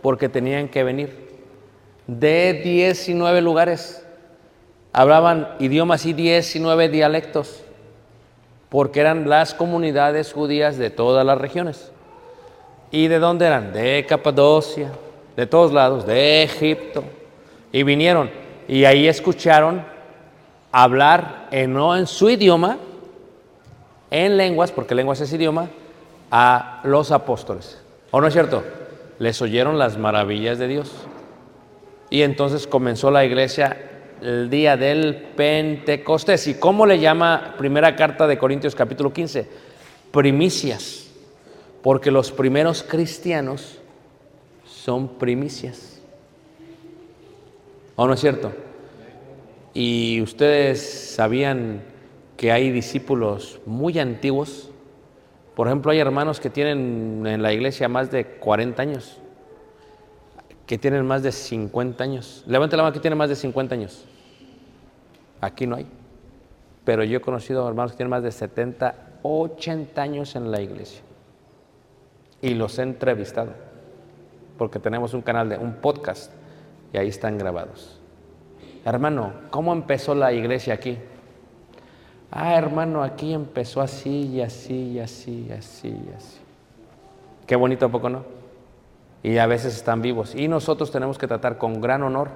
porque 0.03 0.29
tenían 0.29 0.69
que 0.69 0.83
venir 0.83 1.31
de 2.05 2.61
19 2.63 3.41
lugares. 3.41 4.03
Hablaban 4.93 5.49
idiomas 5.59 6.05
y 6.05 6.13
19 6.13 6.89
dialectos, 6.89 7.63
porque 8.69 8.99
eran 8.99 9.29
las 9.29 9.53
comunidades 9.53 10.33
judías 10.33 10.77
de 10.77 10.89
todas 10.89 11.25
las 11.25 11.37
regiones. 11.37 11.91
¿Y 12.91 13.07
de 13.07 13.19
dónde 13.19 13.45
eran? 13.45 13.73
De 13.73 14.05
Capadocia, 14.07 14.91
de 15.35 15.45
todos 15.45 15.71
lados, 15.71 16.05
de 16.05 16.43
Egipto. 16.43 17.03
Y 17.71 17.83
vinieron 17.83 18.29
y 18.67 18.85
ahí 18.85 19.07
escucharon 19.07 19.83
hablar 20.71 21.47
en, 21.51 21.73
no 21.73 21.95
en 21.95 22.05
su 22.05 22.29
idioma, 22.29 22.77
en 24.11 24.37
lenguas, 24.37 24.71
porque 24.71 24.95
lenguas 24.95 25.21
es 25.21 25.31
idioma, 25.31 25.69
a 26.29 26.81
los 26.83 27.11
apóstoles. 27.11 27.81
¿O 28.11 28.19
no 28.19 28.27
es 28.27 28.33
cierto? 28.33 28.63
Les 29.19 29.41
oyeron 29.41 29.79
las 29.79 29.97
maravillas 29.97 30.57
de 30.59 30.67
Dios. 30.67 30.91
Y 32.09 32.21
entonces 32.21 32.67
comenzó 32.67 33.09
la 33.11 33.25
iglesia 33.25 33.96
el 34.21 34.49
día 34.49 34.77
del 34.77 35.15
Pentecostés. 35.35 36.47
¿Y 36.47 36.55
cómo 36.55 36.85
le 36.85 36.99
llama 36.99 37.55
primera 37.57 37.95
carta 37.95 38.27
de 38.27 38.37
Corintios 38.37 38.75
capítulo 38.75 39.13
15? 39.13 39.47
Primicias. 40.11 41.09
Porque 41.81 42.11
los 42.11 42.31
primeros 42.31 42.83
cristianos 42.83 43.79
son 44.65 45.17
primicias. 45.17 46.01
¿O 47.95 48.07
no 48.07 48.13
es 48.13 48.19
cierto? 48.19 48.51
Y 49.73 50.21
ustedes 50.21 51.13
sabían 51.15 51.81
que 52.35 52.51
hay 52.51 52.71
discípulos 52.71 53.59
muy 53.65 53.99
antiguos. 53.99 54.69
Por 55.55 55.67
ejemplo, 55.67 55.91
hay 55.91 55.99
hermanos 55.99 56.39
que 56.39 56.49
tienen 56.49 57.25
en 57.25 57.41
la 57.41 57.53
iglesia 57.53 57.89
más 57.89 58.11
de 58.11 58.25
40 58.25 58.81
años, 58.81 59.19
que 60.67 60.77
tienen 60.77 61.05
más 61.05 61.23
de 61.23 61.31
50 61.31 62.03
años. 62.03 62.43
Levante 62.45 62.75
la 62.75 62.83
mano 62.83 62.93
que 62.93 62.99
tiene 62.99 63.15
más 63.15 63.29
de 63.29 63.35
50 63.35 63.73
años. 63.73 64.05
Aquí 65.39 65.65
no 65.65 65.77
hay. 65.77 65.87
Pero 66.83 67.05
yo 67.05 67.17
he 67.17 67.21
conocido 67.21 67.67
hermanos 67.67 67.93
que 67.93 67.97
tienen 67.97 68.11
más 68.11 68.21
de 68.21 68.31
70, 68.31 69.19
80 69.23 70.01
años 70.01 70.35
en 70.35 70.51
la 70.51 70.61
iglesia. 70.61 71.01
Y 72.41 72.53
los 72.53 72.77
he 72.79 72.83
entrevistado. 72.83 73.53
Porque 74.57 74.77
tenemos 74.77 75.13
un 75.13 75.21
canal 75.21 75.47
de 75.47 75.57
un 75.57 75.75
podcast 75.75 76.33
y 76.91 76.97
ahí 76.97 77.07
están 77.07 77.37
grabados. 77.37 77.99
Hermano, 78.83 79.33
¿cómo 79.49 79.71
empezó 79.71 80.15
la 80.15 80.33
iglesia 80.33 80.73
aquí? 80.73 80.97
Ah, 82.29 82.55
hermano, 82.55 83.03
aquí 83.03 83.33
empezó 83.33 83.79
así 83.79 84.27
y 84.33 84.41
así 84.41 84.91
y 84.91 84.99
así 84.99 85.45
y 85.47 85.51
así 85.53 85.87
y 85.87 86.13
así. 86.15 86.39
Qué 87.45 87.55
bonito, 87.55 87.89
poco 87.89 88.09
no? 88.09 88.36
Y 89.27 89.39
a 89.39 89.45
veces 89.45 89.75
están 89.75 90.01
vivos. 90.01 90.35
Y 90.35 90.47
nosotros 90.47 90.89
tenemos 90.89 91.17
que 91.17 91.27
tratar 91.27 91.57
con 91.57 91.81
gran 91.81 92.01
honor 92.01 92.29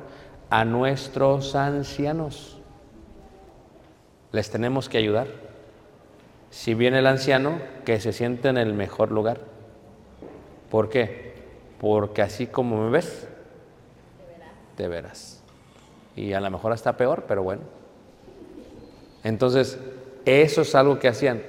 a 0.50 0.66
nuestros 0.66 1.56
ancianos. 1.56 2.60
Les 4.34 4.50
tenemos 4.50 4.90
que 4.90 4.98
ayudar. 4.98 5.28
Si 6.50 6.74
viene 6.74 7.00
el 7.00 7.08
anciano, 7.08 7.60
que 7.86 8.02
se 8.02 8.12
siente 8.12 8.50
en 8.50 8.58
el 8.58 8.74
mejor 8.74 9.10
lugar. 9.10 9.40
¿Por 10.70 10.90
qué? 10.90 11.34
Porque 11.80 12.24
así 12.24 12.48
como 12.48 12.84
me 12.84 12.90
ves, 12.90 13.26
te 14.76 14.90
verás 14.90 15.42
y 16.18 16.34
a 16.34 16.42
lo 16.42 16.52
mejor 16.52 16.74
está 16.74 16.98
peor, 16.98 17.24
pero 17.26 17.42
bueno. 17.42 17.62
Entonces, 19.24 19.80
eso 20.26 20.64
es 20.64 20.76
algo 20.76 21.00
que 21.00 21.08
hacían. 21.08 21.42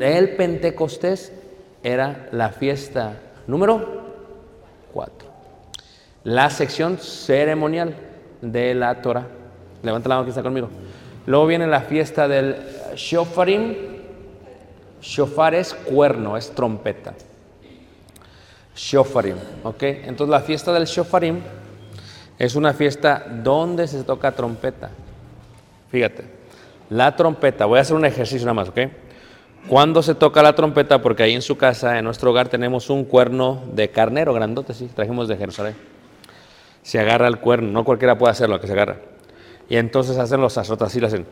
El 0.00 0.36
Pentecostés 0.36 1.34
era 1.82 2.30
la 2.32 2.48
fiesta 2.48 3.20
número 3.46 4.05
4. 4.96 5.28
La 6.24 6.48
sección 6.48 6.96
ceremonial 6.96 7.94
de 8.40 8.74
la 8.74 9.02
Torah. 9.02 9.26
Levanta 9.82 10.08
la 10.08 10.14
mano 10.14 10.24
que 10.24 10.30
está 10.30 10.42
conmigo. 10.42 10.70
Luego 11.26 11.46
viene 11.46 11.66
la 11.66 11.82
fiesta 11.82 12.26
del 12.26 12.56
Shofarim. 12.94 13.74
Shofar 15.02 15.54
es 15.54 15.74
cuerno, 15.74 16.34
es 16.38 16.50
trompeta. 16.50 17.12
Shofarim, 18.74 19.36
¿ok? 19.64 19.82
Entonces 19.82 20.28
la 20.30 20.40
fiesta 20.40 20.72
del 20.72 20.86
Shofarim 20.86 21.40
es 22.38 22.56
una 22.56 22.72
fiesta 22.72 23.22
donde 23.44 23.86
se 23.86 24.02
toca 24.02 24.32
trompeta. 24.32 24.88
Fíjate, 25.90 26.24
la 26.88 27.14
trompeta, 27.14 27.66
voy 27.66 27.78
a 27.78 27.82
hacer 27.82 27.96
un 27.96 28.06
ejercicio 28.06 28.46
nada 28.46 28.54
más, 28.54 28.70
¿ok? 28.70 28.78
Cuando 29.68 30.02
se 30.02 30.14
toca 30.14 30.42
la 30.42 30.54
trompeta, 30.54 31.02
porque 31.02 31.24
ahí 31.24 31.34
en 31.34 31.42
su 31.42 31.56
casa, 31.56 31.98
en 31.98 32.04
nuestro 32.04 32.30
hogar, 32.30 32.48
tenemos 32.48 32.88
un 32.88 33.04
cuerno 33.04 33.64
de 33.72 33.90
carnero 33.90 34.32
grandote, 34.32 34.74
sí, 34.74 34.88
trajimos 34.94 35.26
de 35.26 35.36
Jerusalén. 35.36 35.74
Se 36.82 37.00
agarra 37.00 37.26
el 37.26 37.38
cuerno, 37.38 37.72
no 37.72 37.84
cualquiera 37.84 38.16
puede 38.16 38.30
hacerlo, 38.30 38.60
que 38.60 38.68
se 38.68 38.74
agarra. 38.74 38.98
Y 39.68 39.76
entonces 39.76 40.18
hacen 40.18 40.40
los 40.40 40.56
azotas 40.56 40.94
y 40.94 41.00
lo 41.00 41.08
hacen. 41.08 41.26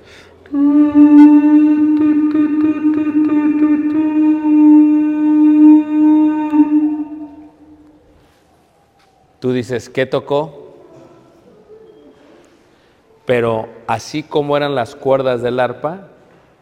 Tú 9.38 9.52
dices, 9.52 9.88
¿qué 9.88 10.06
tocó? 10.06 10.74
Pero 13.26 13.68
así 13.86 14.22
como 14.22 14.56
eran 14.56 14.74
las 14.74 14.94
cuerdas 14.96 15.42
del 15.42 15.60
arpa, 15.60 16.08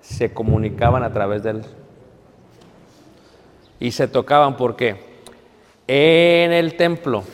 se 0.03 0.35
comunicaban 0.35 1.03
a 1.03 1.13
través 1.13 1.43
del... 1.43 1.63
Y 3.81 3.93
se 3.93 4.07
tocaban 4.07 4.57
porque 4.57 4.97
en 5.89 6.53
el 6.53 6.77
templo, 6.77 7.25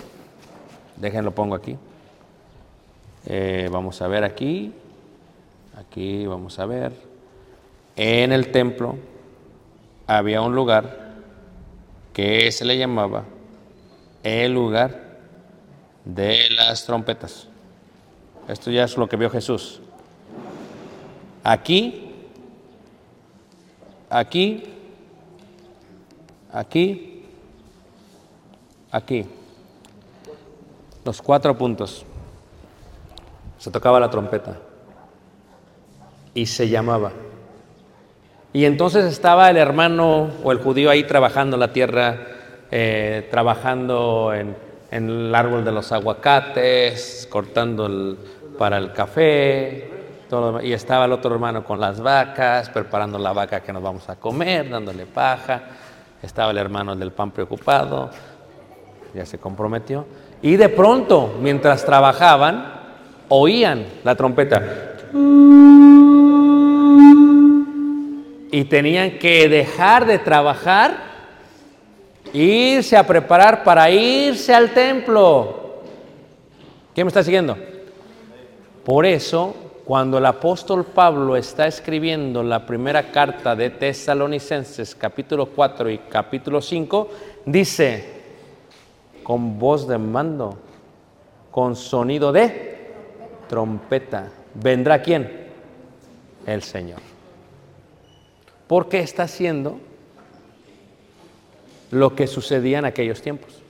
déjenlo 0.96 1.32
pongo 1.32 1.54
aquí, 1.54 1.76
eh, 3.26 3.68
vamos 3.70 4.00
a 4.00 4.08
ver 4.08 4.24
aquí, 4.24 4.72
aquí 5.76 6.26
vamos 6.26 6.58
a 6.58 6.64
ver, 6.64 6.92
en 7.96 8.32
el 8.32 8.50
templo 8.50 8.96
había 10.06 10.40
un 10.40 10.54
lugar 10.54 11.08
que 12.14 12.50
se 12.50 12.64
le 12.64 12.78
llamaba 12.78 13.24
el 14.22 14.52
lugar 14.54 15.18
de 16.04 16.48
las 16.50 16.86
trompetas. 16.86 17.48
Esto 18.48 18.70
ya 18.70 18.84
es 18.84 18.96
lo 18.96 19.08
que 19.08 19.16
vio 19.16 19.28
Jesús. 19.28 19.80
Aquí, 21.44 22.07
aquí, 24.10 24.64
aquí, 26.52 27.24
aquí. 28.90 29.26
Los 31.04 31.22
cuatro 31.22 31.56
puntos. 31.56 32.04
Se 33.58 33.70
tocaba 33.70 33.98
la 33.98 34.10
trompeta 34.10 34.56
y 36.34 36.46
se 36.46 36.68
llamaba. 36.68 37.12
Y 38.52 38.64
entonces 38.64 39.04
estaba 39.04 39.50
el 39.50 39.56
hermano 39.56 40.30
o 40.42 40.52
el 40.52 40.58
judío 40.58 40.90
ahí 40.90 41.04
trabajando 41.04 41.56
la 41.56 41.72
tierra, 41.72 42.16
eh, 42.70 43.26
trabajando 43.30 44.32
en, 44.32 44.56
en 44.90 45.10
el 45.10 45.34
árbol 45.34 45.64
de 45.64 45.72
los 45.72 45.92
aguacates, 45.92 47.26
cortando 47.30 47.86
el- 47.86 48.16
para 48.58 48.78
el 48.78 48.92
café, 48.92 49.90
y 50.62 50.72
estaba 50.72 51.06
el 51.06 51.12
otro 51.12 51.32
hermano 51.32 51.64
con 51.64 51.80
las 51.80 52.00
vacas, 52.00 52.68
preparando 52.68 53.18
la 53.18 53.32
vaca 53.32 53.60
que 53.60 53.72
nos 53.72 53.82
vamos 53.82 54.08
a 54.10 54.16
comer, 54.16 54.68
dándole 54.68 55.06
paja. 55.06 55.62
Estaba 56.22 56.50
el 56.50 56.58
hermano 56.58 56.94
del 56.94 57.12
pan 57.12 57.30
preocupado, 57.30 58.10
ya 59.14 59.24
se 59.24 59.38
comprometió. 59.38 60.04
Y 60.42 60.56
de 60.56 60.68
pronto, 60.68 61.34
mientras 61.40 61.84
trabajaban, 61.84 62.72
oían 63.28 63.86
la 64.04 64.14
trompeta. 64.14 64.62
Y 68.50 68.64
tenían 68.64 69.18
que 69.18 69.48
dejar 69.48 70.04
de 70.04 70.18
trabajar, 70.18 70.96
irse 72.34 72.98
a 72.98 73.06
preparar 73.06 73.64
para 73.64 73.90
irse 73.90 74.54
al 74.54 74.70
templo. 74.70 75.82
¿Quién 76.94 77.06
me 77.06 77.08
está 77.08 77.22
siguiendo? 77.22 77.56
Por 78.84 79.06
eso, 79.06 79.67
cuando 79.88 80.18
el 80.18 80.26
apóstol 80.26 80.84
Pablo 80.84 81.34
está 81.34 81.66
escribiendo 81.66 82.42
la 82.42 82.66
primera 82.66 83.10
carta 83.10 83.56
de 83.56 83.70
Tesalonicenses, 83.70 84.94
capítulo 84.94 85.46
4 85.46 85.88
y 85.88 85.96
capítulo 85.96 86.60
5, 86.60 87.08
dice, 87.46 88.04
con 89.22 89.58
voz 89.58 89.88
de 89.88 89.96
mando, 89.96 90.58
con 91.50 91.74
sonido 91.74 92.32
de 92.32 92.90
trompeta, 93.48 94.30
¿vendrá 94.52 95.00
quién? 95.00 95.46
El 96.44 96.62
Señor. 96.62 97.00
Porque 98.66 99.00
está 99.00 99.22
haciendo 99.22 99.80
lo 101.90 102.14
que 102.14 102.26
sucedía 102.26 102.80
en 102.80 102.84
aquellos 102.84 103.22
tiempos. 103.22 103.62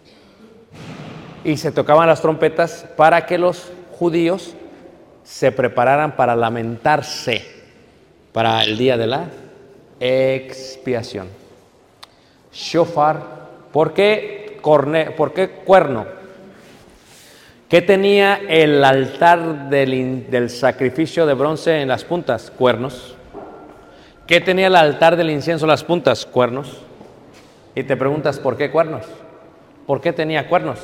Y 1.45 1.59
se 1.59 1.71
tocaban 1.71 2.09
las 2.09 2.21
trompetas 2.21 2.87
para 2.97 3.25
que 3.25 3.39
los 3.39 3.71
judíos 3.93 4.57
se 5.29 5.53
prepararan 5.53 6.17
para 6.17 6.35
lamentarse 6.35 7.45
para 8.33 8.65
el 8.65 8.79
día 8.79 8.97
de 8.97 9.07
la 9.07 9.27
expiación. 10.01 11.29
Shofar, 12.51 13.21
¿por 13.71 13.93
qué, 13.93 14.59
por 14.63 15.35
qué 15.35 15.51
cuerno? 15.67 16.07
¿Qué 17.69 17.83
tenía 17.83 18.41
el 18.49 18.83
altar 18.83 19.69
del, 19.69 20.31
del 20.31 20.49
sacrificio 20.49 21.27
de 21.27 21.35
bronce 21.35 21.83
en 21.83 21.89
las 21.89 22.05
puntas? 22.05 22.51
Cuernos. 22.51 23.15
¿Qué 24.27 24.41
tenía 24.41 24.69
el 24.69 24.77
altar 24.77 25.17
del 25.17 25.29
incienso 25.29 25.67
en 25.67 25.71
las 25.71 25.85
puntas? 25.85 26.25
Cuernos. 26.25 26.81
Y 27.75 27.83
te 27.83 27.99
preguntas, 27.99 28.39
¿por 28.39 28.57
qué 28.57 28.71
cuernos? 28.71 29.05
¿Por 29.87 30.01
qué 30.01 30.15
tenía 30.15 30.49
cuernos? 30.49 30.79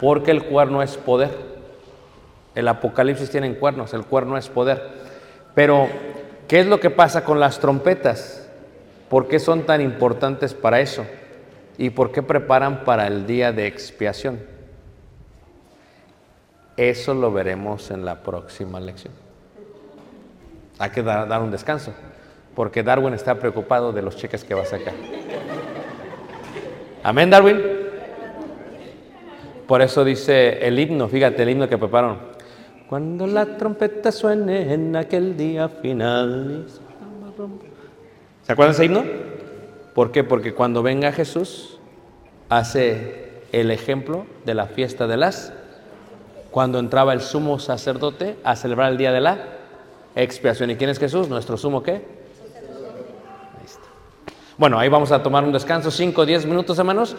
Porque 0.00 0.30
el 0.30 0.44
cuerno 0.44 0.82
es 0.82 0.96
poder. 0.96 1.55
El 2.56 2.68
Apocalipsis 2.68 3.30
tiene 3.30 3.54
cuernos, 3.54 3.92
el 3.92 4.04
cuerno 4.04 4.38
es 4.38 4.48
poder. 4.48 4.82
Pero, 5.54 5.88
¿qué 6.48 6.58
es 6.58 6.66
lo 6.66 6.80
que 6.80 6.88
pasa 6.88 7.22
con 7.22 7.38
las 7.38 7.60
trompetas? 7.60 8.48
¿Por 9.10 9.28
qué 9.28 9.38
son 9.38 9.66
tan 9.66 9.82
importantes 9.82 10.54
para 10.54 10.80
eso? 10.80 11.04
¿Y 11.76 11.90
por 11.90 12.12
qué 12.12 12.22
preparan 12.22 12.82
para 12.84 13.06
el 13.06 13.26
día 13.26 13.52
de 13.52 13.66
expiación? 13.66 14.40
Eso 16.78 17.12
lo 17.12 17.30
veremos 17.30 17.90
en 17.90 18.06
la 18.06 18.22
próxima 18.22 18.80
lección. 18.80 19.12
Hay 20.78 20.88
que 20.90 21.02
dar, 21.02 21.28
dar 21.28 21.42
un 21.42 21.50
descanso, 21.50 21.92
porque 22.54 22.82
Darwin 22.82 23.12
está 23.12 23.34
preocupado 23.34 23.92
de 23.92 24.00
los 24.00 24.16
cheques 24.16 24.44
que 24.44 24.54
va 24.54 24.62
a 24.62 24.66
sacar. 24.66 24.94
Amén, 27.02 27.28
Darwin. 27.28 27.60
Por 29.66 29.82
eso 29.82 30.06
dice 30.06 30.66
el 30.66 30.78
himno, 30.78 31.06
fíjate 31.06 31.42
el 31.42 31.50
himno 31.50 31.68
que 31.68 31.76
prepararon. 31.76 32.35
Cuando 32.88 33.26
la 33.26 33.56
trompeta 33.56 34.12
suene 34.12 34.72
en 34.72 34.94
aquel 34.94 35.36
día 35.36 35.68
final. 35.68 36.66
¿Se 38.42 38.52
acuerdan 38.52 38.74
ese 38.74 38.84
himno? 38.84 39.04
¿Por 39.92 40.12
qué? 40.12 40.22
Porque 40.22 40.54
cuando 40.54 40.82
venga 40.82 41.10
Jesús 41.10 41.78
hace 42.48 43.42
el 43.50 43.72
ejemplo 43.72 44.26
de 44.44 44.54
la 44.54 44.66
fiesta 44.66 45.06
de 45.06 45.16
las 45.16 45.52
cuando 46.52 46.78
entraba 46.78 47.12
el 47.12 47.20
sumo 47.20 47.58
sacerdote 47.58 48.36
a 48.44 48.54
celebrar 48.56 48.92
el 48.92 48.98
día 48.98 49.12
de 49.12 49.20
la 49.20 49.38
expiación. 50.14 50.70
¿Y 50.70 50.76
quién 50.76 50.90
es 50.90 50.98
Jesús? 50.98 51.28
Nuestro 51.28 51.56
sumo 51.56 51.82
qué? 51.82 51.92
Ahí 51.92 53.64
está. 53.64 53.82
Bueno, 54.56 54.78
ahí 54.78 54.88
vamos 54.88 55.12
a 55.12 55.22
tomar 55.22 55.44
un 55.44 55.52
descanso, 55.52 55.90
5 55.90 56.20
o 56.20 56.24
10 56.24 56.46
minutos, 56.46 56.78
hermanos. 56.78 57.16